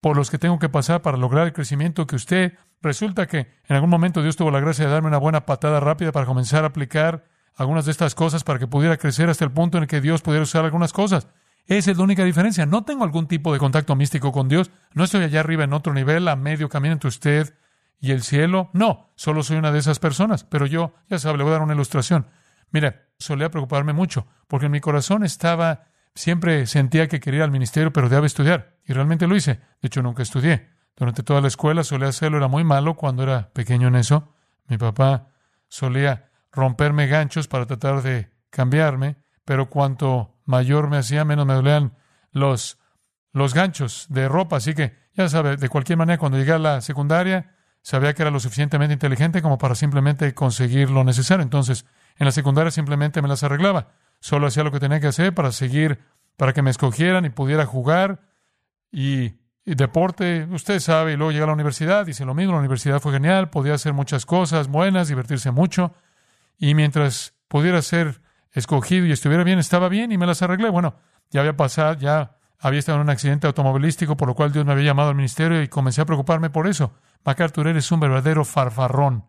por 0.00 0.16
los 0.16 0.30
que 0.30 0.38
tengo 0.38 0.58
que 0.58 0.68
pasar 0.68 1.02
para 1.02 1.18
lograr 1.18 1.46
el 1.46 1.52
crecimiento 1.52 2.06
que 2.06 2.16
usted. 2.16 2.54
Resulta 2.80 3.26
que 3.26 3.52
en 3.68 3.76
algún 3.76 3.90
momento 3.90 4.22
Dios 4.22 4.36
tuvo 4.36 4.50
la 4.50 4.60
gracia 4.60 4.86
de 4.86 4.90
darme 4.90 5.08
una 5.08 5.18
buena 5.18 5.44
patada 5.44 5.80
rápida 5.80 6.12
para 6.12 6.26
comenzar 6.26 6.64
a 6.64 6.68
aplicar 6.68 7.24
algunas 7.56 7.84
de 7.84 7.92
estas 7.92 8.14
cosas 8.14 8.42
para 8.42 8.58
que 8.58 8.66
pudiera 8.66 8.96
crecer 8.96 9.28
hasta 9.28 9.44
el 9.44 9.50
punto 9.50 9.78
en 9.78 9.86
que 9.86 10.00
Dios 10.00 10.22
pudiera 10.22 10.44
usar 10.44 10.64
algunas 10.64 10.92
cosas. 10.92 11.28
Esa 11.66 11.90
es 11.90 11.96
la 11.96 12.04
única 12.04 12.24
diferencia. 12.24 12.64
No 12.64 12.84
tengo 12.84 13.04
algún 13.04 13.26
tipo 13.26 13.52
de 13.52 13.58
contacto 13.58 13.96
místico 13.96 14.30
con 14.30 14.48
Dios. 14.48 14.70
No 14.94 15.04
estoy 15.04 15.24
allá 15.24 15.40
arriba 15.40 15.64
en 15.64 15.72
otro 15.72 15.92
nivel, 15.92 16.28
a 16.28 16.36
medio 16.36 16.68
camino 16.68 16.92
entre 16.92 17.08
usted 17.08 17.54
y 18.00 18.12
el 18.12 18.22
cielo. 18.22 18.70
No, 18.72 19.10
solo 19.16 19.42
soy 19.42 19.56
una 19.56 19.72
de 19.72 19.80
esas 19.80 19.98
personas. 19.98 20.44
Pero 20.44 20.66
yo, 20.66 20.94
ya 21.08 21.18
sabe, 21.18 21.38
le 21.38 21.44
voy 21.44 21.50
a 21.50 21.54
dar 21.54 21.62
una 21.62 21.74
ilustración. 21.74 22.28
Mira, 22.70 23.08
solía 23.18 23.50
preocuparme 23.50 23.92
mucho, 23.92 24.26
porque 24.46 24.66
en 24.66 24.72
mi 24.72 24.80
corazón 24.80 25.24
estaba, 25.24 25.86
siempre 26.14 26.66
sentía 26.66 27.08
que 27.08 27.20
quería 27.20 27.38
ir 27.38 27.44
al 27.44 27.50
ministerio, 27.50 27.92
pero 27.92 28.08
debía 28.08 28.26
estudiar. 28.26 28.76
Y 28.84 28.92
realmente 28.92 29.26
lo 29.26 29.34
hice. 29.34 29.54
De 29.82 29.88
hecho, 29.88 30.02
nunca 30.02 30.22
estudié. 30.22 30.70
Durante 30.96 31.22
toda 31.22 31.40
la 31.40 31.48
escuela 31.48 31.82
solía 31.82 32.08
hacerlo, 32.08 32.38
era 32.38 32.48
muy 32.48 32.64
malo 32.64 32.94
cuando 32.94 33.24
era 33.24 33.50
pequeño 33.52 33.88
en 33.88 33.96
eso. 33.96 34.32
Mi 34.68 34.78
papá 34.78 35.30
solía 35.68 36.30
romperme 36.52 37.06
ganchos 37.06 37.48
para 37.48 37.66
tratar 37.66 38.02
de 38.02 38.30
cambiarme, 38.50 39.16
pero 39.44 39.68
cuanto 39.68 40.35
mayor 40.46 40.88
me 40.88 40.96
hacía, 40.96 41.24
menos 41.24 41.44
me 41.46 41.54
dolían 41.54 41.92
los, 42.32 42.78
los 43.32 43.52
ganchos 43.52 44.06
de 44.08 44.28
ropa. 44.28 44.56
Así 44.56 44.74
que, 44.74 44.96
ya 45.14 45.28
sabe, 45.28 45.56
de 45.56 45.68
cualquier 45.68 45.98
manera, 45.98 46.18
cuando 46.18 46.38
llegué 46.38 46.52
a 46.52 46.58
la 46.58 46.80
secundaria, 46.80 47.54
sabía 47.82 48.14
que 48.14 48.22
era 48.22 48.30
lo 48.30 48.40
suficientemente 48.40 48.94
inteligente 48.94 49.42
como 49.42 49.58
para 49.58 49.74
simplemente 49.74 50.34
conseguir 50.34 50.90
lo 50.90 51.04
necesario. 51.04 51.42
Entonces, 51.42 51.84
en 52.16 52.24
la 52.24 52.32
secundaria 52.32 52.70
simplemente 52.70 53.22
me 53.22 53.28
las 53.28 53.42
arreglaba. 53.42 53.92
Solo 54.20 54.46
hacía 54.46 54.64
lo 54.64 54.72
que 54.72 54.80
tenía 54.80 55.00
que 55.00 55.08
hacer 55.08 55.34
para 55.34 55.52
seguir, 55.52 56.00
para 56.36 56.52
que 56.52 56.62
me 56.62 56.70
escogieran 56.70 57.24
y 57.24 57.30
pudiera 57.30 57.66
jugar. 57.66 58.22
Y, 58.90 59.34
deporte, 59.64 60.48
usted 60.50 60.80
sabe, 60.80 61.12
y 61.12 61.16
luego 61.16 61.32
llegué 61.32 61.44
a 61.44 61.48
la 61.48 61.52
universidad, 61.52 62.06
hice 62.06 62.24
lo 62.24 62.34
mismo, 62.34 62.52
la 62.52 62.60
universidad 62.60 63.00
fue 63.00 63.12
genial, 63.12 63.50
podía 63.50 63.74
hacer 63.74 63.92
muchas 63.92 64.24
cosas 64.24 64.68
buenas, 64.68 65.08
divertirse 65.08 65.50
mucho. 65.50 65.92
Y 66.58 66.74
mientras 66.74 67.34
pudiera 67.48 67.82
ser 67.82 68.20
escogido 68.56 69.06
y 69.06 69.12
estuviera 69.12 69.44
bien, 69.44 69.58
estaba 69.58 69.88
bien 69.88 70.10
y 70.10 70.18
me 70.18 70.26
las 70.26 70.42
arreglé. 70.42 70.70
Bueno, 70.70 70.96
ya 71.30 71.40
había 71.40 71.56
pasado, 71.56 71.94
ya 71.94 72.36
había 72.58 72.80
estado 72.80 72.96
en 72.96 73.02
un 73.02 73.10
accidente 73.10 73.46
automovilístico, 73.46 74.16
por 74.16 74.28
lo 74.28 74.34
cual 74.34 74.50
Dios 74.50 74.64
me 74.64 74.72
había 74.72 74.86
llamado 74.86 75.10
al 75.10 75.14
ministerio 75.14 75.62
y 75.62 75.68
comencé 75.68 76.00
a 76.00 76.06
preocuparme 76.06 76.50
por 76.50 76.66
eso. 76.66 76.94
MacArthur, 77.24 77.68
eres 77.68 77.92
un 77.92 78.00
verdadero 78.00 78.44
farfarrón. 78.44 79.26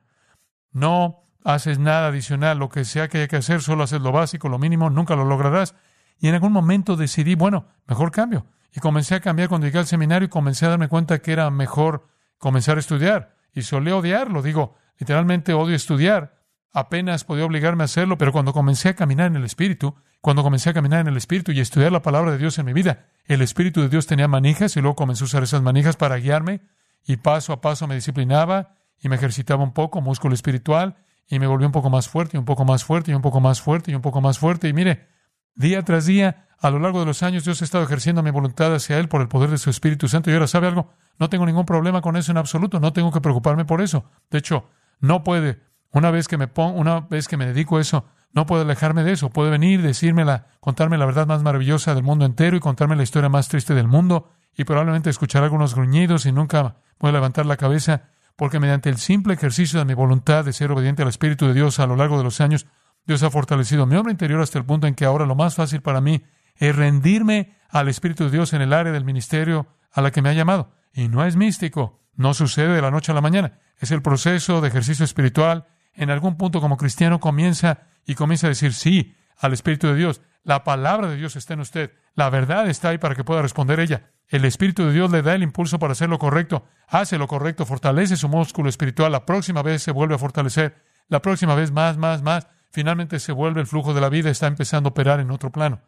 No 0.71 1.23
haces 1.43 1.77
nada 1.77 2.07
adicional, 2.07 2.57
lo 2.57 2.69
que 2.69 2.85
sea 2.85 3.09
que 3.09 3.17
haya 3.17 3.27
que 3.27 3.35
hacer, 3.35 3.61
solo 3.61 3.83
haces 3.83 4.01
lo 4.01 4.11
básico, 4.11 4.47
lo 4.47 4.59
mínimo, 4.59 4.89
nunca 4.89 5.15
lo 5.15 5.25
lograrás. 5.25 5.75
Y 6.19 6.29
en 6.29 6.35
algún 6.35 6.53
momento 6.53 6.95
decidí, 6.95 7.35
bueno, 7.35 7.67
mejor 7.85 8.11
cambio. 8.11 8.45
Y 8.73 8.79
comencé 8.79 9.15
a 9.15 9.19
cambiar 9.19 9.49
cuando 9.49 9.67
llegué 9.67 9.79
al 9.79 9.87
seminario 9.87 10.27
y 10.27 10.29
comencé 10.29 10.65
a 10.65 10.69
darme 10.69 10.87
cuenta 10.87 11.19
que 11.19 11.33
era 11.33 11.49
mejor 11.51 12.07
comenzar 12.37 12.77
a 12.77 12.79
estudiar. 12.79 13.35
Y 13.53 13.63
solía 13.63 13.95
odiarlo, 13.95 14.41
digo, 14.41 14.75
literalmente 14.97 15.53
odio 15.53 15.75
estudiar 15.75 16.36
apenas 16.77 17.23
podía 17.23 17.43
obligarme 17.43 17.83
a 17.83 17.85
hacerlo, 17.85 18.19
pero 18.19 18.31
cuando 18.31 18.53
comencé 18.53 18.89
a 18.89 18.95
caminar 18.95 19.25
en 19.25 19.35
el 19.35 19.45
Espíritu, 19.45 19.95
cuando 20.21 20.43
comencé 20.43 20.69
a 20.69 20.73
caminar 20.75 20.99
en 20.99 21.07
el 21.07 21.17
Espíritu 21.17 21.51
y 21.51 21.59
estudiar 21.59 21.91
la 21.91 22.03
palabra 22.03 22.31
de 22.31 22.37
Dios 22.37 22.59
en 22.59 22.67
mi 22.67 22.73
vida, 22.73 23.07
el 23.25 23.41
Espíritu 23.41 23.81
de 23.81 23.89
Dios 23.89 24.05
tenía 24.05 24.27
manijas 24.27 24.77
y 24.77 24.81
luego 24.81 24.95
comencé 24.95 25.23
a 25.23 25.25
usar 25.25 25.41
esas 25.41 25.63
manijas 25.63 25.95
para 25.95 26.17
guiarme 26.17 26.61
y 27.03 27.17
paso 27.17 27.51
a 27.51 27.61
paso 27.61 27.87
me 27.87 27.95
disciplinaba 27.95 28.75
y 28.99 29.09
me 29.09 29.15
ejercitaba 29.15 29.63
un 29.63 29.73
poco, 29.73 30.01
músculo 30.01 30.35
espiritual, 30.35 30.97
y 31.27 31.39
me 31.39 31.47
volví 31.47 31.65
un 31.65 31.71
poco 31.71 31.89
más 31.89 32.09
fuerte 32.09 32.37
y 32.37 32.39
un 32.39 32.45
poco 32.45 32.63
más 32.63 32.83
fuerte 32.83 33.11
y 33.11 33.15
un 33.15 33.23
poco 33.23 33.41
más 33.41 33.59
fuerte 33.59 33.91
y 33.91 33.95
un 33.95 34.03
poco 34.03 34.21
más 34.21 34.37
fuerte. 34.37 34.67
Y 34.67 34.73
mire, 34.73 35.07
día 35.55 35.81
tras 35.81 36.05
día, 36.05 36.47
a 36.59 36.69
lo 36.69 36.77
largo 36.77 36.99
de 36.99 37.07
los 37.07 37.23
años, 37.23 37.43
Dios 37.43 37.59
ha 37.63 37.65
estado 37.65 37.83
ejerciendo 37.83 38.21
mi 38.21 38.29
voluntad 38.29 38.73
hacia 38.75 38.99
Él 38.99 39.09
por 39.09 39.21
el 39.21 39.29
poder 39.29 39.49
de 39.49 39.57
su 39.57 39.71
Espíritu 39.71 40.07
Santo. 40.07 40.29
Y 40.29 40.35
ahora, 40.35 40.47
¿sabe 40.47 40.67
algo? 40.67 40.91
No 41.17 41.27
tengo 41.27 41.47
ningún 41.47 41.65
problema 41.65 42.01
con 42.01 42.17
eso 42.17 42.31
en 42.31 42.37
absoluto, 42.37 42.79
no 42.79 42.93
tengo 42.93 43.11
que 43.11 43.19
preocuparme 43.19 43.65
por 43.65 43.81
eso. 43.81 44.05
De 44.29 44.37
hecho, 44.37 44.69
no 44.99 45.23
puede 45.23 45.59
una 45.91 46.11
vez 46.11 46.27
que 46.27 46.37
me 46.37 46.47
pongo, 46.47 46.79
una 46.79 47.01
vez 47.01 47.27
que 47.27 47.37
me 47.37 47.45
dedico 47.45 47.77
a 47.77 47.81
eso, 47.81 48.05
no 48.33 48.45
puedo 48.45 48.61
alejarme 48.61 49.03
de 49.03 49.13
eso. 49.13 49.29
Puede 49.29 49.49
venir, 49.49 49.81
decirme 49.81 50.25
contarme 50.59 50.97
la 50.97 51.05
verdad 51.05 51.27
más 51.27 51.43
maravillosa 51.43 51.95
del 51.95 52.03
mundo 52.03 52.25
entero 52.25 52.57
y 52.57 52.59
contarme 52.59 52.95
la 52.95 53.03
historia 53.03 53.29
más 53.29 53.47
triste 53.47 53.73
del 53.73 53.87
mundo 53.87 54.29
y 54.55 54.63
probablemente 54.63 55.09
escuchar 55.09 55.43
algunos 55.43 55.75
gruñidos 55.75 56.25
y 56.25 56.31
nunca 56.31 56.77
voy 56.99 57.09
a 57.09 57.13
levantar 57.13 57.45
la 57.45 57.57
cabeza 57.57 58.09
porque 58.35 58.59
mediante 58.59 58.89
el 58.89 58.97
simple 58.97 59.33
ejercicio 59.33 59.79
de 59.79 59.85
mi 59.85 59.95
voluntad 59.95 60.45
de 60.45 60.53
ser 60.53 60.71
obediente 60.71 61.01
al 61.01 61.09
Espíritu 61.09 61.47
de 61.47 61.53
Dios 61.53 61.79
a 61.79 61.87
lo 61.87 61.95
largo 61.95 62.17
de 62.17 62.23
los 62.23 62.39
años, 62.39 62.67
Dios 63.05 63.23
ha 63.23 63.31
fortalecido 63.31 63.85
mi 63.85 63.95
hombre 63.95 64.11
interior 64.11 64.41
hasta 64.41 64.59
el 64.59 64.65
punto 64.65 64.85
en 64.85 64.93
que 64.93 65.05
ahora 65.05 65.25
lo 65.25 65.35
más 65.35 65.55
fácil 65.55 65.81
para 65.81 66.01
mí 66.01 66.23
es 66.55 66.75
rendirme 66.75 67.55
al 67.69 67.87
Espíritu 67.87 68.25
de 68.25 68.31
Dios 68.31 68.53
en 68.53 68.61
el 68.61 68.73
área 68.73 68.93
del 68.93 69.05
ministerio 69.05 69.67
a 69.91 70.01
la 70.01 70.11
que 70.11 70.21
me 70.21 70.29
ha 70.29 70.33
llamado. 70.33 70.71
Y 70.93 71.07
no 71.07 71.25
es 71.25 71.35
místico, 71.35 71.99
no 72.15 72.33
sucede 72.33 72.73
de 72.73 72.81
la 72.81 72.91
noche 72.91 73.11
a 73.11 73.15
la 73.15 73.21
mañana, 73.21 73.59
es 73.79 73.91
el 73.91 74.01
proceso 74.01 74.61
de 74.61 74.67
ejercicio 74.67 75.05
espiritual 75.05 75.65
en 75.97 76.11
algún 76.11 76.37
punto 76.37 76.61
como 76.61 76.77
cristiano 76.77 77.19
comienza 77.19 77.79
y 78.05 78.15
comienza 78.15 78.47
a 78.47 78.51
decir 78.51 78.73
sí 78.73 79.17
al 79.37 79.51
Espíritu 79.51 79.87
de 79.87 79.95
Dios. 79.95 80.21
La 80.43 80.63
palabra 80.63 81.09
de 81.09 81.17
Dios 81.17 81.35
está 81.35 81.55
en 81.55 81.59
usted. 81.59 81.91
La 82.13 82.29
verdad 82.29 82.69
está 82.69 82.89
ahí 82.89 82.99
para 82.99 83.15
que 83.15 83.23
pueda 83.23 83.41
responder 83.41 83.79
ella. 83.79 84.11
El 84.29 84.45
Espíritu 84.45 84.85
de 84.85 84.93
Dios 84.93 85.11
le 85.11 85.21
da 85.21 85.35
el 85.35 85.43
impulso 85.43 85.79
para 85.79 85.93
hacer 85.93 86.07
lo 86.07 86.19
correcto. 86.19 86.65
Hace 86.87 87.17
lo 87.17 87.27
correcto, 87.27 87.65
fortalece 87.65 88.15
su 88.15 88.29
músculo 88.29 88.69
espiritual. 88.69 89.11
La 89.11 89.25
próxima 89.25 89.63
vez 89.63 89.83
se 89.83 89.91
vuelve 89.91 90.15
a 90.15 90.19
fortalecer. 90.19 90.81
La 91.09 91.21
próxima 91.21 91.55
vez 91.55 91.71
más, 91.71 91.97
más, 91.97 92.21
más. 92.21 92.47
Finalmente 92.71 93.19
se 93.19 93.31
vuelve 93.31 93.59
el 93.59 93.67
flujo 93.67 93.93
de 93.93 94.01
la 94.01 94.09
vida. 94.09 94.29
Está 94.29 94.47
empezando 94.47 94.89
a 94.89 94.91
operar 94.91 95.19
en 95.19 95.31
otro 95.31 95.51
plano. 95.51 95.81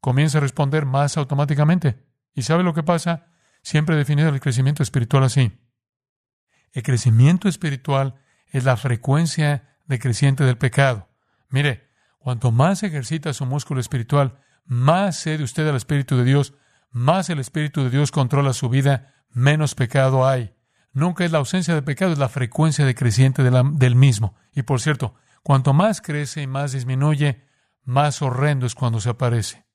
Comienza 0.00 0.38
a 0.38 0.42
responder 0.42 0.84
más 0.84 1.16
automáticamente. 1.16 2.04
¿Y 2.34 2.42
sabe 2.42 2.62
lo 2.62 2.74
que 2.74 2.82
pasa? 2.82 3.28
Siempre 3.62 3.94
he 3.94 3.98
definido 3.98 4.28
el 4.28 4.40
crecimiento 4.40 4.82
espiritual 4.82 5.24
así. 5.24 5.52
El 6.72 6.82
crecimiento 6.82 7.48
espiritual 7.48 8.16
es 8.54 8.62
la 8.62 8.76
frecuencia 8.76 9.64
decreciente 9.86 10.44
del 10.44 10.56
pecado. 10.56 11.08
Mire, 11.48 11.90
cuanto 12.18 12.52
más 12.52 12.84
ejercita 12.84 13.32
su 13.32 13.44
músculo 13.46 13.80
espiritual, 13.80 14.38
más 14.64 15.16
cede 15.16 15.42
usted 15.42 15.68
al 15.68 15.74
Espíritu 15.74 16.16
de 16.16 16.22
Dios, 16.22 16.54
más 16.92 17.28
el 17.30 17.40
Espíritu 17.40 17.82
de 17.82 17.90
Dios 17.90 18.12
controla 18.12 18.52
su 18.52 18.68
vida, 18.68 19.12
menos 19.28 19.74
pecado 19.74 20.24
hay. 20.24 20.54
Nunca 20.92 21.24
es 21.24 21.32
la 21.32 21.38
ausencia 21.38 21.74
de 21.74 21.82
pecado, 21.82 22.12
es 22.12 22.18
la 22.18 22.28
frecuencia 22.28 22.86
decreciente 22.86 23.42
del 23.42 23.96
mismo. 23.96 24.36
Y 24.52 24.62
por 24.62 24.80
cierto, 24.80 25.16
cuanto 25.42 25.72
más 25.72 26.00
crece 26.00 26.40
y 26.40 26.46
más 26.46 26.70
disminuye, 26.70 27.44
más 27.82 28.22
horrendo 28.22 28.66
es 28.66 28.76
cuando 28.76 29.00
se 29.00 29.10
aparece. 29.10 29.66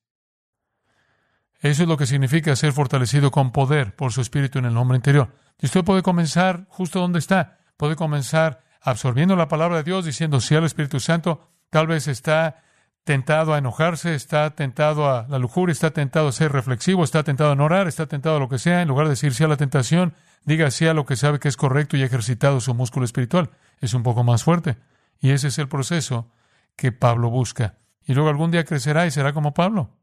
Eso 1.59 1.83
es 1.83 1.89
lo 1.89 1.97
que 1.97 2.05
significa 2.05 2.55
ser 2.55 2.71
fortalecido 2.71 3.29
con 3.29 3.51
poder 3.51 3.93
por 3.97 4.13
su 4.13 4.21
espíritu 4.21 4.57
en 4.57 4.65
el 4.65 4.77
hombre 4.77 4.95
interior. 4.95 5.35
Y 5.59 5.65
usted 5.65 5.83
puede 5.83 6.01
comenzar 6.01 6.65
justo 6.69 7.01
donde 7.01 7.19
está. 7.19 7.59
Puede 7.75 7.97
comenzar 7.97 8.68
absorbiendo 8.81 9.35
la 9.35 9.47
palabra 9.47 9.77
de 9.77 9.83
Dios, 9.83 10.05
diciendo 10.05 10.41
sí 10.41 10.55
al 10.55 10.65
Espíritu 10.65 10.99
Santo, 10.99 11.47
tal 11.69 11.87
vez 11.87 12.07
está 12.07 12.63
tentado 13.03 13.53
a 13.53 13.57
enojarse, 13.57 14.13
está 14.13 14.51
tentado 14.51 15.09
a 15.09 15.25
la 15.27 15.39
lujuria, 15.39 15.71
está 15.71 15.91
tentado 15.91 16.27
a 16.27 16.31
ser 16.31 16.51
reflexivo, 16.51 17.03
está 17.03 17.23
tentado 17.23 17.51
a 17.51 17.55
no 17.55 17.65
orar, 17.65 17.87
está 17.87 18.05
tentado 18.05 18.37
a 18.37 18.39
lo 18.39 18.49
que 18.49 18.59
sea, 18.59 18.81
en 18.81 18.87
lugar 18.87 19.07
de 19.07 19.11
decir 19.11 19.33
sí 19.33 19.43
a 19.43 19.47
la 19.47 19.57
tentación, 19.57 20.13
diga 20.45 20.69
sí 20.71 20.85
a 20.87 20.93
lo 20.93 21.05
que 21.05 21.15
sabe 21.15 21.39
que 21.39 21.47
es 21.47 21.57
correcto 21.57 21.97
y 21.97 22.03
ha 22.03 22.05
ejercitado 22.05 22.61
su 22.61 22.73
músculo 22.73 23.05
espiritual. 23.05 23.49
Es 23.79 23.93
un 23.93 24.03
poco 24.03 24.23
más 24.23 24.43
fuerte. 24.43 24.77
Y 25.19 25.31
ese 25.31 25.47
es 25.47 25.57
el 25.57 25.67
proceso 25.67 26.31
que 26.75 26.91
Pablo 26.91 27.29
busca. 27.29 27.77
Y 28.03 28.13
luego 28.13 28.29
algún 28.29 28.51
día 28.51 28.63
crecerá 28.63 29.05
y 29.05 29.11
será 29.11 29.33
como 29.33 29.53
Pablo. 29.53 29.97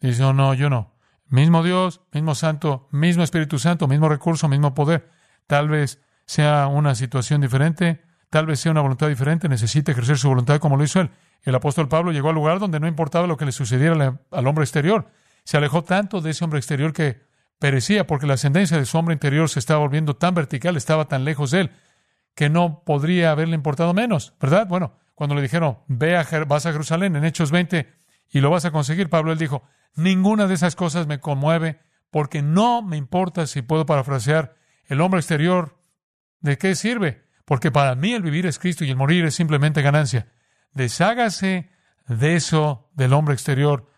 Dice, 0.00 0.24
oh, 0.24 0.32
no, 0.32 0.54
yo 0.54 0.70
no. 0.70 0.94
Mismo 1.26 1.62
Dios, 1.62 2.00
mismo 2.12 2.34
Santo, 2.34 2.88
mismo 2.90 3.22
Espíritu 3.22 3.58
Santo, 3.58 3.86
mismo 3.86 4.08
recurso, 4.08 4.48
mismo 4.48 4.74
poder. 4.74 5.10
Tal 5.46 5.68
vez 5.68 6.02
sea 6.30 6.68
una 6.68 6.94
situación 6.94 7.40
diferente, 7.40 8.02
tal 8.28 8.46
vez 8.46 8.60
sea 8.60 8.70
una 8.70 8.82
voluntad 8.82 9.08
diferente, 9.08 9.48
necesite 9.48 9.90
ejercer 9.90 10.16
su 10.16 10.28
voluntad 10.28 10.60
como 10.60 10.76
lo 10.76 10.84
hizo 10.84 11.00
él. 11.00 11.10
El 11.42 11.56
apóstol 11.56 11.88
Pablo 11.88 12.12
llegó 12.12 12.28
al 12.28 12.36
lugar 12.36 12.60
donde 12.60 12.78
no 12.78 12.86
importaba 12.86 13.26
lo 13.26 13.36
que 13.36 13.46
le 13.46 13.50
sucediera 13.50 14.20
al 14.30 14.46
hombre 14.46 14.62
exterior. 14.62 15.10
Se 15.42 15.56
alejó 15.56 15.82
tanto 15.82 16.20
de 16.20 16.30
ese 16.30 16.44
hombre 16.44 16.60
exterior 16.60 16.92
que 16.92 17.20
perecía 17.58 18.06
porque 18.06 18.28
la 18.28 18.34
ascendencia 18.34 18.78
de 18.78 18.86
su 18.86 18.96
hombre 18.96 19.14
interior 19.14 19.48
se 19.48 19.58
estaba 19.58 19.80
volviendo 19.80 20.14
tan 20.14 20.32
vertical, 20.36 20.76
estaba 20.76 21.08
tan 21.08 21.24
lejos 21.24 21.50
de 21.50 21.62
él, 21.62 21.70
que 22.36 22.48
no 22.48 22.84
podría 22.86 23.32
haberle 23.32 23.56
importado 23.56 23.92
menos, 23.92 24.32
¿verdad? 24.40 24.68
Bueno, 24.68 24.94
cuando 25.16 25.34
le 25.34 25.42
dijeron, 25.42 25.78
ve 25.88 26.16
a, 26.16 26.24
vas 26.46 26.64
a 26.64 26.70
Jerusalén 26.70 27.16
en 27.16 27.24
Hechos 27.24 27.50
20 27.50 27.88
y 28.30 28.38
lo 28.38 28.50
vas 28.50 28.64
a 28.64 28.70
conseguir, 28.70 29.10
Pablo 29.10 29.32
él 29.32 29.38
dijo, 29.38 29.64
ninguna 29.96 30.46
de 30.46 30.54
esas 30.54 30.76
cosas 30.76 31.08
me 31.08 31.18
conmueve 31.18 31.80
porque 32.08 32.40
no 32.40 32.82
me 32.82 32.96
importa 32.98 33.48
si 33.48 33.62
puedo 33.62 33.84
parafrasear 33.84 34.54
el 34.86 35.00
hombre 35.00 35.18
exterior, 35.18 35.79
¿de 36.40 36.58
qué 36.58 36.74
sirve? 36.74 37.24
Porque 37.44 37.70
para 37.70 37.94
mí 37.94 38.12
el 38.12 38.22
vivir 38.22 38.46
es 38.46 38.58
Cristo 38.58 38.84
y 38.84 38.90
el 38.90 38.96
morir 38.96 39.24
es 39.24 39.34
simplemente 39.34 39.82
ganancia. 39.82 40.28
Deshágase 40.72 41.70
de 42.06 42.36
eso 42.36 42.90
del 42.94 43.12
hombre 43.12 43.34
exterior. 43.34 43.90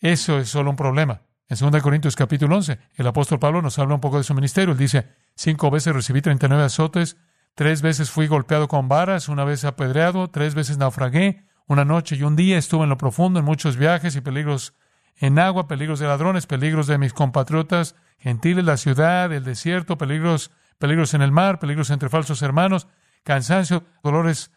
Eso 0.00 0.38
es 0.38 0.48
solo 0.48 0.70
un 0.70 0.76
problema. 0.76 1.22
En 1.48 1.56
2 1.58 1.82
Corintios 1.82 2.16
capítulo 2.16 2.56
11, 2.56 2.78
el 2.94 3.06
apóstol 3.06 3.38
Pablo 3.38 3.62
nos 3.62 3.78
habla 3.78 3.94
un 3.94 4.00
poco 4.00 4.18
de 4.18 4.24
su 4.24 4.34
ministerio. 4.34 4.72
Él 4.72 4.78
dice, 4.78 5.08
cinco 5.36 5.70
veces 5.70 5.94
recibí 5.94 6.20
39 6.20 6.64
azotes, 6.64 7.16
tres 7.54 7.82
veces 7.82 8.10
fui 8.10 8.26
golpeado 8.26 8.68
con 8.68 8.88
varas, 8.88 9.28
una 9.28 9.44
vez 9.44 9.64
apedreado, 9.64 10.28
tres 10.28 10.54
veces 10.54 10.76
naufragué, 10.76 11.46
una 11.66 11.84
noche 11.84 12.16
y 12.16 12.22
un 12.22 12.36
día 12.36 12.58
estuve 12.58 12.84
en 12.84 12.90
lo 12.90 12.98
profundo 12.98 13.38
en 13.38 13.44
muchos 13.44 13.76
viajes 13.76 14.16
y 14.16 14.20
peligros 14.20 14.74
en 15.18 15.38
agua, 15.38 15.68
peligros 15.68 15.98
de 15.98 16.06
ladrones, 16.06 16.46
peligros 16.46 16.86
de 16.86 16.98
mis 16.98 17.12
compatriotas 17.12 17.94
gentiles, 18.18 18.64
la 18.64 18.76
ciudad, 18.76 19.32
el 19.32 19.44
desierto, 19.44 19.98
peligros, 19.98 20.50
peligros 20.78 21.14
en 21.14 21.22
el 21.22 21.32
mar, 21.32 21.58
peligros 21.58 21.90
entre 21.90 22.08
falsos 22.08 22.42
hermanos, 22.42 22.86
cansancio, 23.22 23.84
dolores, 24.02 24.50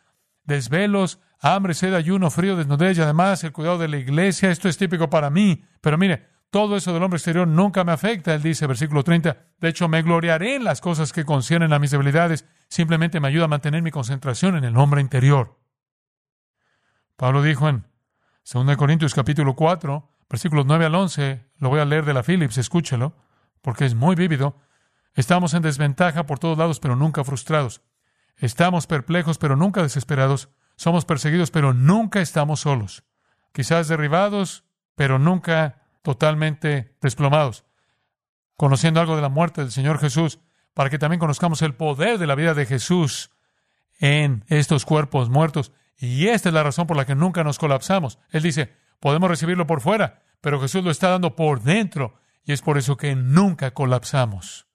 desvelos, 0.43 1.19
hambre, 1.39 1.73
sed, 1.73 1.93
ayuno, 1.93 2.29
frío, 2.29 2.55
desnudez 2.55 2.97
y 2.97 3.01
además 3.01 3.43
el 3.43 3.51
cuidado 3.51 3.77
de 3.77 3.87
la 3.87 3.97
iglesia. 3.97 4.51
Esto 4.51 4.67
es 4.69 4.77
típico 4.77 5.09
para 5.09 5.29
mí. 5.29 5.63
Pero 5.81 5.97
mire, 5.97 6.27
todo 6.49 6.75
eso 6.75 6.93
del 6.93 7.03
hombre 7.03 7.17
exterior 7.17 7.47
nunca 7.47 7.83
me 7.83 7.91
afecta, 7.91 8.33
él 8.33 8.41
dice, 8.41 8.65
versículo 8.65 9.03
30. 9.03 9.37
De 9.59 9.69
hecho, 9.69 9.87
me 9.87 10.01
gloriaré 10.01 10.55
en 10.55 10.63
las 10.63 10.81
cosas 10.81 11.13
que 11.13 11.23
conciernen 11.23 11.73
a 11.73 11.79
mis 11.79 11.91
debilidades. 11.91 12.45
Simplemente 12.67 13.19
me 13.19 13.27
ayuda 13.27 13.45
a 13.45 13.49
mantener 13.49 13.81
mi 13.81 13.91
concentración 13.91 14.57
en 14.57 14.63
el 14.63 14.75
hombre 14.77 15.01
interior. 15.01 15.59
Pablo 17.15 17.43
dijo 17.43 17.69
en 17.69 17.85
2 18.51 18.77
Corintios 18.77 19.13
capítulo 19.13 19.55
4, 19.55 20.09
versículos 20.29 20.65
9 20.65 20.85
al 20.85 20.95
11, 20.95 21.45
lo 21.57 21.69
voy 21.69 21.81
a 21.81 21.85
leer 21.85 22.05
de 22.05 22.13
la 22.13 22.23
Phillips, 22.23 22.57
escúchelo, 22.57 23.13
porque 23.61 23.85
es 23.85 23.93
muy 23.93 24.15
vívido. 24.15 24.55
Estamos 25.13 25.53
en 25.53 25.61
desventaja 25.61 26.25
por 26.25 26.39
todos 26.39 26.57
lados, 26.57 26.79
pero 26.79 26.95
nunca 26.95 27.23
frustrados. 27.23 27.81
Estamos 28.37 28.87
perplejos, 28.87 29.37
pero 29.37 29.55
nunca 29.55 29.81
desesperados. 29.81 30.49
Somos 30.75 31.05
perseguidos, 31.05 31.51
pero 31.51 31.73
nunca 31.73 32.21
estamos 32.21 32.61
solos. 32.61 33.03
Quizás 33.51 33.87
derribados, 33.87 34.63
pero 34.95 35.19
nunca 35.19 35.83
totalmente 36.03 36.95
desplomados. 37.01 37.65
Conociendo 38.55 39.01
algo 39.01 39.15
de 39.15 39.21
la 39.21 39.29
muerte 39.29 39.61
del 39.61 39.71
Señor 39.71 39.99
Jesús, 39.99 40.39
para 40.73 40.89
que 40.89 40.99
también 40.99 41.19
conozcamos 41.19 41.61
el 41.61 41.75
poder 41.75 42.17
de 42.17 42.27
la 42.27 42.35
vida 42.35 42.53
de 42.53 42.65
Jesús 42.65 43.31
en 43.99 44.45
estos 44.47 44.85
cuerpos 44.85 45.29
muertos. 45.29 45.73
Y 45.97 46.27
esta 46.27 46.49
es 46.49 46.55
la 46.55 46.63
razón 46.63 46.87
por 46.87 46.95
la 46.95 47.05
que 47.05 47.15
nunca 47.15 47.43
nos 47.43 47.59
colapsamos. 47.59 48.19
Él 48.29 48.43
dice, 48.43 48.73
podemos 49.01 49.29
recibirlo 49.29 49.67
por 49.67 49.81
fuera, 49.81 50.23
pero 50.39 50.61
Jesús 50.61 50.83
lo 50.83 50.91
está 50.91 51.09
dando 51.09 51.35
por 51.35 51.61
dentro. 51.61 52.15
Y 52.45 52.53
es 52.53 52.61
por 52.61 52.77
eso 52.77 52.95
que 52.95 53.15
nunca 53.15 53.71
colapsamos. 53.71 54.68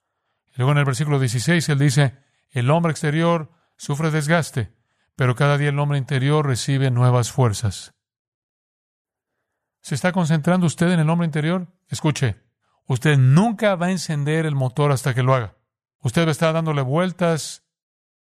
Luego 0.55 0.73
en 0.73 0.79
el 0.79 0.85
versículo 0.85 1.19
16 1.19 1.69
él 1.69 1.79
dice, 1.79 2.17
el 2.51 2.71
hombre 2.71 2.93
exterior 2.93 3.51
sufre 3.77 4.11
desgaste, 4.11 4.73
pero 5.17 5.35
cada 5.35 5.59
día 5.59 5.71
el 5.71 5.79
hombre 5.79 5.99
interior 5.99 6.47
recibe 6.47 6.91
nuevas 6.91 7.33
fuerzas. 7.33 7.95
¿Se 9.81 9.95
está 9.95 10.13
concentrando 10.13 10.67
usted 10.67 10.91
en 10.93 11.01
el 11.01 11.11
hombre 11.11 11.27
interior? 11.27 11.69
Escuche, 11.89 12.37
usted 12.87 13.19
nunca 13.19 13.75
va 13.75 13.87
a 13.87 13.91
encender 13.91 14.47
el 14.47 14.55
motor 14.55 14.93
hasta 14.93 15.13
que 15.13 15.23
lo 15.23 15.35
haga. 15.35 15.57
Usted 15.99 16.23
va 16.23 16.29
a 16.29 16.33
estar 16.33 16.55
dándole 16.55 16.83
vueltas 16.83 17.65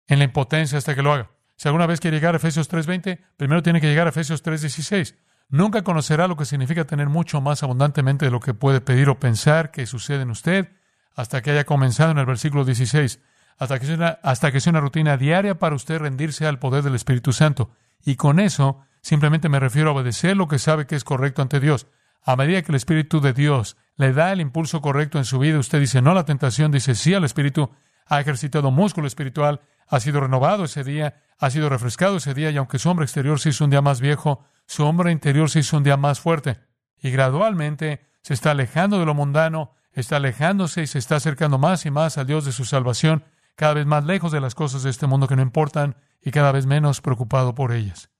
en 0.06 0.18
la 0.18 0.24
impotencia 0.24 0.78
hasta 0.78 0.94
que 0.94 1.02
lo 1.02 1.12
haga. 1.12 1.30
Si 1.56 1.68
alguna 1.68 1.86
vez 1.86 2.00
quiere 2.00 2.18
llegar 2.18 2.34
a 2.34 2.36
Efesios 2.36 2.70
3.20, 2.70 3.20
primero 3.36 3.62
tiene 3.62 3.80
que 3.80 3.88
llegar 3.88 4.06
a 4.06 4.10
Efesios 4.10 4.44
3.16. 4.44 5.16
Nunca 5.48 5.82
conocerá 5.82 6.28
lo 6.28 6.36
que 6.36 6.44
significa 6.44 6.84
tener 6.84 7.08
mucho 7.08 7.40
más 7.40 7.62
abundantemente 7.62 8.26
de 8.26 8.30
lo 8.30 8.40
que 8.40 8.54
puede 8.54 8.80
pedir 8.80 9.08
o 9.08 9.18
pensar 9.18 9.70
que 9.70 9.86
sucede 9.86 10.22
en 10.22 10.30
usted 10.30 10.70
hasta 11.14 11.42
que 11.42 11.50
haya 11.50 11.64
comenzado 11.64 12.10
en 12.10 12.18
el 12.18 12.26
versículo 12.26 12.64
16, 12.64 13.20
hasta 13.58 13.78
que, 13.78 13.86
sea 13.86 13.94
una, 13.96 14.08
hasta 14.22 14.52
que 14.52 14.60
sea 14.60 14.70
una 14.70 14.80
rutina 14.80 15.16
diaria 15.16 15.58
para 15.58 15.74
usted 15.74 15.98
rendirse 15.98 16.46
al 16.46 16.58
poder 16.58 16.82
del 16.82 16.94
Espíritu 16.94 17.32
Santo. 17.32 17.70
Y 18.04 18.16
con 18.16 18.40
eso 18.40 18.80
simplemente 19.02 19.48
me 19.48 19.60
refiero 19.60 19.90
a 19.90 19.92
obedecer 19.92 20.36
lo 20.36 20.48
que 20.48 20.58
sabe 20.58 20.86
que 20.86 20.96
es 20.96 21.04
correcto 21.04 21.42
ante 21.42 21.60
Dios. 21.60 21.86
A 22.22 22.36
medida 22.36 22.62
que 22.62 22.72
el 22.72 22.76
Espíritu 22.76 23.20
de 23.20 23.32
Dios 23.32 23.76
le 23.96 24.12
da 24.12 24.32
el 24.32 24.40
impulso 24.40 24.80
correcto 24.80 25.18
en 25.18 25.24
su 25.24 25.38
vida, 25.38 25.58
usted 25.58 25.80
dice 25.80 26.02
no 26.02 26.10
a 26.10 26.14
la 26.14 26.24
tentación, 26.24 26.70
dice 26.70 26.94
sí 26.94 27.14
al 27.14 27.24
Espíritu, 27.24 27.70
ha 28.06 28.20
ejercitado 28.20 28.70
músculo 28.70 29.06
espiritual, 29.06 29.60
ha 29.88 30.00
sido 30.00 30.20
renovado 30.20 30.64
ese 30.64 30.84
día, 30.84 31.22
ha 31.38 31.50
sido 31.50 31.68
refrescado 31.68 32.16
ese 32.16 32.34
día, 32.34 32.50
y 32.50 32.56
aunque 32.56 32.78
su 32.78 32.90
hombre 32.90 33.04
exterior 33.04 33.40
se 33.40 33.50
hizo 33.50 33.64
un 33.64 33.70
día 33.70 33.82
más 33.82 34.00
viejo, 34.00 34.44
su 34.66 34.84
hombre 34.84 35.12
interior 35.12 35.50
se 35.50 35.60
hizo 35.60 35.76
un 35.76 35.84
día 35.84 35.96
más 35.96 36.20
fuerte. 36.20 36.58
Y 37.02 37.10
gradualmente 37.10 38.06
se 38.22 38.34
está 38.34 38.50
alejando 38.50 38.98
de 38.98 39.06
lo 39.06 39.14
mundano, 39.14 39.74
está 40.00 40.16
alejándose 40.16 40.82
y 40.82 40.86
se 40.86 40.98
está 40.98 41.16
acercando 41.16 41.58
más 41.58 41.86
y 41.86 41.90
más 41.90 42.18
al 42.18 42.26
Dios 42.26 42.44
de 42.44 42.52
su 42.52 42.64
salvación, 42.64 43.24
cada 43.56 43.74
vez 43.74 43.86
más 43.86 44.04
lejos 44.04 44.32
de 44.32 44.40
las 44.40 44.54
cosas 44.54 44.82
de 44.82 44.90
este 44.90 45.06
mundo 45.06 45.28
que 45.28 45.36
no 45.36 45.42
importan 45.42 45.96
y 46.22 46.30
cada 46.30 46.52
vez 46.52 46.66
menos 46.66 47.00
preocupado 47.00 47.54
por 47.54 47.72
ellas. 47.72 48.10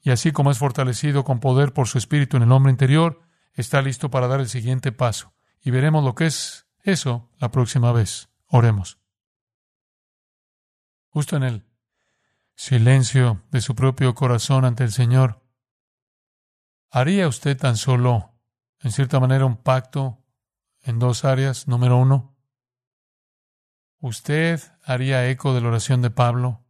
Y 0.00 0.10
así 0.10 0.32
como 0.32 0.50
es 0.50 0.58
fortalecido 0.58 1.24
con 1.24 1.40
poder 1.40 1.72
por 1.72 1.88
su 1.88 1.98
espíritu 1.98 2.36
en 2.36 2.44
el 2.44 2.52
hombre 2.52 2.70
interior, 2.70 3.20
está 3.52 3.82
listo 3.82 4.10
para 4.10 4.28
dar 4.28 4.40
el 4.40 4.48
siguiente 4.48 4.92
paso. 4.92 5.34
Y 5.60 5.70
veremos 5.70 6.04
lo 6.04 6.14
que 6.14 6.26
es 6.26 6.66
eso 6.82 7.30
la 7.38 7.50
próxima 7.50 7.92
vez. 7.92 8.28
Oremos. 8.46 8.98
Justo 11.08 11.36
en 11.36 11.42
el 11.42 11.66
silencio 12.54 13.42
de 13.50 13.60
su 13.60 13.74
propio 13.74 14.14
corazón 14.14 14.64
ante 14.64 14.84
el 14.84 14.92
Señor, 14.92 15.44
¿haría 16.90 17.28
usted 17.28 17.56
tan 17.56 17.76
solo, 17.76 18.34
en 18.80 18.92
cierta 18.92 19.20
manera, 19.20 19.44
un 19.44 19.56
pacto 19.56 20.24
en 20.88 20.98
dos 20.98 21.24
áreas. 21.24 21.68
Número 21.68 21.96
uno, 21.96 22.36
usted 24.00 24.60
haría 24.84 25.28
eco 25.28 25.54
de 25.54 25.60
la 25.60 25.68
oración 25.68 26.02
de 26.02 26.10
Pablo 26.10 26.64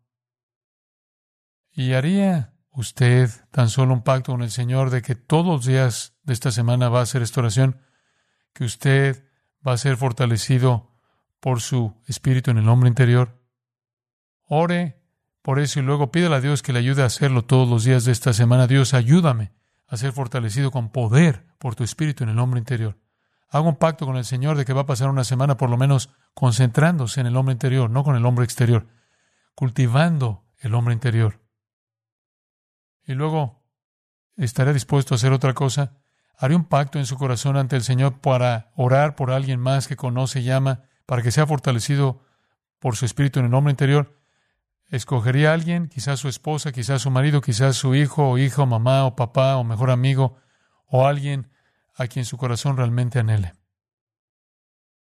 y 1.71 1.93
haría 1.93 2.55
usted 2.71 3.31
tan 3.51 3.71
solo 3.71 3.95
un 3.95 4.03
pacto 4.03 4.33
con 4.33 4.43
el 4.43 4.51
Señor 4.51 4.91
de 4.91 5.03
que 5.03 5.15
todos 5.15 5.47
los 5.47 5.65
días 5.65 6.17
de 6.23 6.33
esta 6.33 6.51
semana 6.51 6.89
va 6.89 7.01
a 7.01 7.03
hacer 7.03 7.23
esta 7.23 7.41
oración, 7.41 7.81
que 8.53 8.65
usted 8.65 9.25
va 9.67 9.73
a 9.73 9.79
ser 9.79 9.97
fortalecido 9.97 10.93
por 11.41 11.61
su 11.61 11.95
espíritu 12.07 12.51
en 12.51 12.59
el 12.59 12.69
hombre 12.69 12.89
interior. 12.89 13.41
Ore 14.45 15.01
por 15.43 15.61
eso 15.61 15.81
y 15.81 15.83
luego 15.83 16.11
pídale 16.11 16.37
a 16.37 16.41
Dios 16.41 16.63
que 16.63 16.73
le 16.73 16.81
ayude 16.81 17.03
a 17.03 17.07
hacerlo 17.07 17.45
todos 17.45 17.69
los 17.69 17.85
días 17.85 18.05
de 18.05 18.13
esta 18.13 18.33
semana. 18.33 18.67
Dios, 18.67 18.95
ayúdame 18.95 19.53
a 19.87 19.97
ser 19.97 20.13
fortalecido 20.13 20.71
con 20.71 20.91
poder 20.91 21.47
por 21.59 21.75
tu 21.75 21.85
espíritu 21.85 22.25
en 22.25 22.31
el 22.31 22.39
hombre 22.39 22.59
interior. 22.59 22.99
Hago 23.51 23.69
un 23.69 23.77
pacto 23.77 24.05
con 24.05 24.17
el 24.17 24.25
Señor 24.25 24.57
de 24.57 24.65
que 24.65 24.75
va 24.75 24.83
a 24.83 24.87
pasar 24.87 25.09
una 25.09 25.25
semana 25.25 25.57
por 25.57 25.71
lo 25.71 25.77
menos 25.77 26.11
concentrándose 26.35 27.21
en 27.21 27.27
el 27.27 27.37
hombre 27.37 27.53
interior, 27.53 27.89
no 27.89 28.05
con 28.05 28.15
el 28.15 28.27
hombre 28.27 28.45
exterior, 28.45 28.87
cultivando 29.55 30.45
el 30.59 30.75
hombre 30.75 30.95
interior. 30.95 31.41
Y 33.05 33.15
luego 33.15 33.63
estaré 34.37 34.75
dispuesto 34.75 35.15
a 35.15 35.17
hacer 35.17 35.33
otra 35.33 35.55
cosa. 35.55 35.97
Haré 36.37 36.55
un 36.55 36.67
pacto 36.67 36.99
en 36.99 37.07
su 37.07 37.17
corazón 37.17 37.57
ante 37.57 37.75
el 37.75 37.83
Señor 37.83 38.21
para 38.21 38.71
orar 38.77 39.17
por 39.17 39.31
alguien 39.31 39.59
más 39.59 39.89
que 39.89 39.97
conoce 39.97 40.41
y 40.41 40.51
ama, 40.51 40.83
para 41.07 41.23
que 41.23 41.33
sea 41.33 41.47
fortalecido 41.47 42.23
por 42.79 42.97
su 42.97 43.07
espíritu 43.07 43.41
en 43.41 43.47
el 43.47 43.55
hombre 43.55 43.71
interior. 43.71 44.21
Escogería 44.91 45.51
a 45.51 45.55
alguien, 45.55 45.89
quizás 45.89 46.21
su 46.21 46.29
esposa, 46.29 46.71
quizás 46.71 47.03
su 47.03 47.11
marido, 47.11 47.41
quizás 47.41 47.77
su 47.77 47.95
hijo 47.95 48.29
o 48.29 48.39
hija, 48.39 48.65
mamá 48.67 49.05
o 49.05 49.17
papá 49.17 49.57
o 49.57 49.65
mejor 49.65 49.91
amigo, 49.91 50.37
o 50.87 51.07
alguien 51.07 51.51
a 51.99 52.07
quien 52.07 52.25
su 52.25 52.39
corazón 52.39 52.77
realmente 52.77 53.19
anhele. 53.19 53.55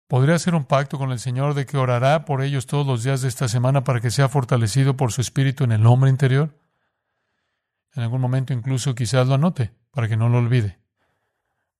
¿Podría 0.07 0.35
hacer 0.35 0.55
un 0.55 0.63
pacto 0.63 0.97
con 0.97 1.11
el 1.11 1.19
Señor 1.19 1.53
de 1.53 1.65
que 1.65 1.77
orará 1.77 2.23
por 2.23 2.41
ellos 2.41 2.65
todos 2.65 2.87
los 2.87 3.03
días 3.03 3.21
de 3.21 3.27
esta 3.27 3.49
semana 3.49 3.83
para 3.83 3.99
que 3.99 4.09
sea 4.09 4.29
fortalecido 4.29 4.95
por 4.95 5.11
su 5.11 5.19
espíritu 5.19 5.65
en 5.65 5.73
el 5.73 5.85
hombre 5.85 6.09
interior? 6.09 6.57
En 7.93 8.03
algún 8.03 8.21
momento 8.21 8.53
incluso 8.53 8.95
quizás 8.95 9.27
lo 9.27 9.33
anote 9.33 9.73
para 9.91 10.07
que 10.07 10.15
no 10.15 10.29
lo 10.29 10.37
olvide. 10.37 10.79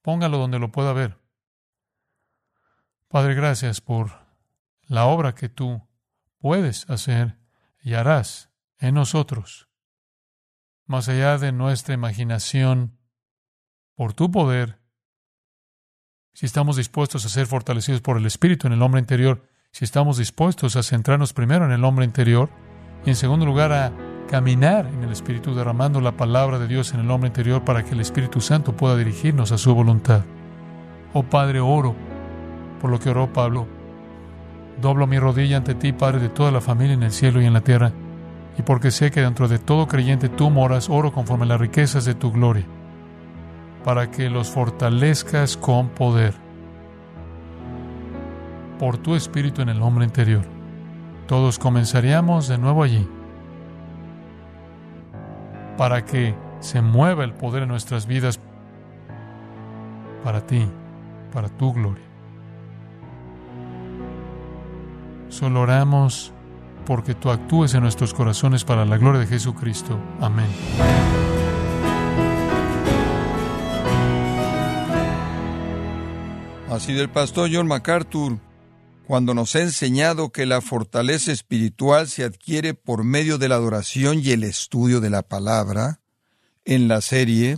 Póngalo 0.02 0.38
donde 0.38 0.60
lo 0.60 0.74
pueda 0.74 0.92
ver. 0.92 1.18
Padre, 3.08 3.34
gracias 3.34 3.80
por 3.80 4.12
la 4.84 5.06
obra 5.06 5.34
que 5.34 5.48
tú 5.48 5.88
puedes 6.38 6.90
hacer 6.90 7.38
y 7.82 7.94
harás 7.94 8.52
en 8.78 8.96
nosotros, 8.96 9.70
más 10.86 11.08
allá 11.08 11.38
de 11.38 11.54
nuestra 11.54 11.94
imaginación, 11.94 13.00
por 13.96 14.14
tu 14.14 14.30
poder, 14.30 14.82
si 16.38 16.46
estamos 16.46 16.76
dispuestos 16.76 17.26
a 17.26 17.30
ser 17.30 17.48
fortalecidos 17.48 18.02
por 18.02 18.16
el 18.16 18.28
Espíritu 18.28 18.68
en 18.68 18.74
el 18.74 18.84
hombre 18.84 19.00
interior, 19.00 19.42
si 19.72 19.86
estamos 19.86 20.20
dispuestos 20.20 20.76
a 20.76 20.84
centrarnos 20.84 21.34
primero 21.34 21.66
en 21.66 21.72
el 21.72 21.84
hombre 21.84 22.06
interior 22.06 22.52
y 23.04 23.10
en 23.10 23.16
segundo 23.16 23.44
lugar 23.44 23.72
a 23.72 23.92
caminar 24.30 24.86
en 24.86 25.04
el 25.04 25.12
Espíritu 25.12 25.56
derramando 25.56 26.00
la 26.00 26.16
palabra 26.16 26.60
de 26.60 26.68
Dios 26.68 26.94
en 26.94 27.00
el 27.00 27.10
hombre 27.10 27.30
interior 27.30 27.66
para 27.66 27.84
que 27.84 27.96
el 27.96 28.02
Espíritu 28.02 28.40
Santo 28.40 28.78
pueda 28.78 28.96
dirigirnos 28.96 29.52
a 29.52 29.58
su 29.58 29.74
voluntad. 29.74 30.26
Oh 31.12 31.24
Padre, 31.24 31.60
oro 31.60 31.96
por 32.80 32.92
lo 32.92 33.00
que 33.00 33.10
oró 33.10 33.34
Pablo. 33.34 33.68
Doblo 34.80 35.08
mi 35.08 35.18
rodilla 35.18 35.58
ante 35.58 35.74
ti, 35.74 35.92
Padre 35.92 36.20
de 36.20 36.30
toda 36.30 36.52
la 36.52 36.62
familia 36.62 36.94
en 36.94 37.02
el 37.02 37.14
cielo 37.14 37.42
y 37.42 37.48
en 37.48 37.54
la 37.54 37.62
tierra, 37.62 37.94
y 38.60 38.62
porque 38.62 38.92
sé 38.92 39.10
que 39.10 39.22
dentro 39.22 39.48
de 39.48 39.58
todo 39.58 39.88
creyente 39.88 40.30
tú 40.30 40.52
moras, 40.52 40.88
oro 40.88 41.12
conforme 41.12 41.46
a 41.46 41.48
las 41.48 41.60
riquezas 41.60 42.06
de 42.06 42.14
tu 42.14 42.32
gloria, 42.32 42.68
para 43.88 44.12
que 44.12 44.30
los 44.30 44.50
fortalezcas 44.50 45.56
con 45.56 45.88
poder 45.88 46.34
por 48.78 48.98
tu 48.98 49.16
espíritu 49.16 49.62
en 49.62 49.70
el 49.70 49.82
hombre 49.82 50.04
interior. 50.04 50.44
Todos 51.26 51.58
comenzaríamos 51.58 52.50
de 52.50 52.58
nuevo 52.58 52.84
allí 52.84 53.08
para 55.78 56.04
que 56.04 56.36
se 56.60 56.82
mueva 56.82 57.24
el 57.24 57.32
poder 57.32 57.64
en 57.64 57.70
nuestras 57.70 58.08
vidas 58.08 58.42
para 60.22 60.46
ti, 60.46 60.68
para 61.32 61.48
tu 61.48 61.72
gloria. 61.72 62.04
Solo 65.30 65.62
oramos 65.62 66.34
porque 66.86 67.16
tú 67.16 67.32
actúes 67.32 67.74
en 67.74 67.84
nuestros 67.84 68.14
corazones 68.14 68.66
para 68.66 68.84
la 68.84 68.98
gloria 68.98 69.22
de 69.22 69.28
Jesucristo. 69.28 69.98
Amén. 70.20 70.50
Ha 76.78 76.80
sido 76.80 77.02
el 77.02 77.10
pastor 77.10 77.50
John 77.52 77.66
MacArthur 77.66 78.38
cuando 79.08 79.34
nos 79.34 79.56
ha 79.56 79.62
enseñado 79.62 80.30
que 80.30 80.46
la 80.46 80.62
fortaleza 80.62 81.32
espiritual 81.32 82.08
se 82.08 82.24
adquiere 82.24 82.76
por 82.76 83.04
medio 83.04 83.40
de 83.40 83.50
la 83.50 83.56
adoración 83.56 84.22
y 84.24 84.30
el 84.30 84.44
estudio 84.44 85.02
de 85.02 85.10
la 85.10 85.24
palabra, 85.24 86.02
en 86.66 86.88
la 86.88 87.02
serie 87.02 87.58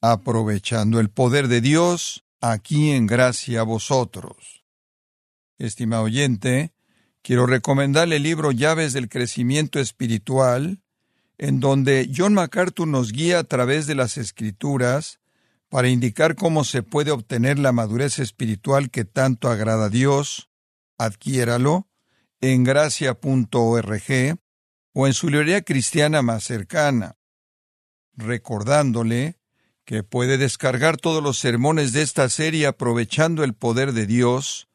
Aprovechando 0.00 0.98
el 0.98 1.10
poder 1.10 1.46
de 1.46 1.60
Dios, 1.60 2.24
aquí 2.40 2.90
en 2.90 3.06
gracia 3.06 3.60
a 3.60 3.62
vosotros. 3.62 4.64
Estimado 5.58 6.02
oyente, 6.02 6.72
quiero 7.22 7.46
recomendarle 7.46 8.16
el 8.16 8.24
libro 8.24 8.50
Llaves 8.50 8.92
del 8.92 9.08
Crecimiento 9.08 9.78
Espiritual, 9.78 10.82
en 11.38 11.60
donde 11.60 12.10
John 12.12 12.34
MacArthur 12.34 12.88
nos 12.88 13.12
guía 13.12 13.38
a 13.38 13.44
través 13.44 13.86
de 13.86 13.94
las 13.94 14.18
Escrituras 14.18 15.20
para 15.76 15.90
indicar 15.90 16.36
cómo 16.36 16.64
se 16.64 16.82
puede 16.82 17.10
obtener 17.10 17.58
la 17.58 17.70
madurez 17.70 18.18
espiritual 18.18 18.88
que 18.88 19.04
tanto 19.04 19.50
agrada 19.50 19.84
a 19.84 19.88
Dios 19.90 20.48
adquiéralo 20.96 21.86
en 22.40 22.64
gracia.org 22.64 24.38
o 24.94 25.06
en 25.06 25.12
su 25.12 25.28
librería 25.28 25.60
cristiana 25.60 26.22
más 26.22 26.44
cercana, 26.44 27.18
recordándole 28.14 29.38
que 29.84 30.02
puede 30.02 30.38
descargar 30.38 30.96
todos 30.96 31.22
los 31.22 31.38
sermones 31.38 31.92
de 31.92 32.00
esta 32.00 32.30
serie 32.30 32.66
aprovechando 32.66 33.44
el 33.44 33.52
poder 33.52 33.92
de 33.92 34.06
Dios, 34.06 34.68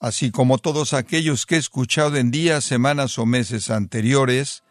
así 0.00 0.30
como 0.30 0.56
todos 0.56 0.94
aquellos 0.94 1.44
que 1.44 1.56
he 1.56 1.58
escuchado 1.58 2.16
en 2.16 2.30
días, 2.30 2.64
semanas 2.64 3.18
o 3.18 3.26
meses 3.26 3.68
anteriores, 3.68 4.64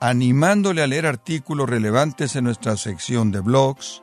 animándole 0.00 0.80
a 0.80 0.86
leer 0.86 1.04
artículos 1.04 1.68
relevantes 1.68 2.36
en 2.36 2.44
nuestra 2.44 2.78
sección 2.78 3.32
de 3.32 3.40
blogs, 3.40 4.02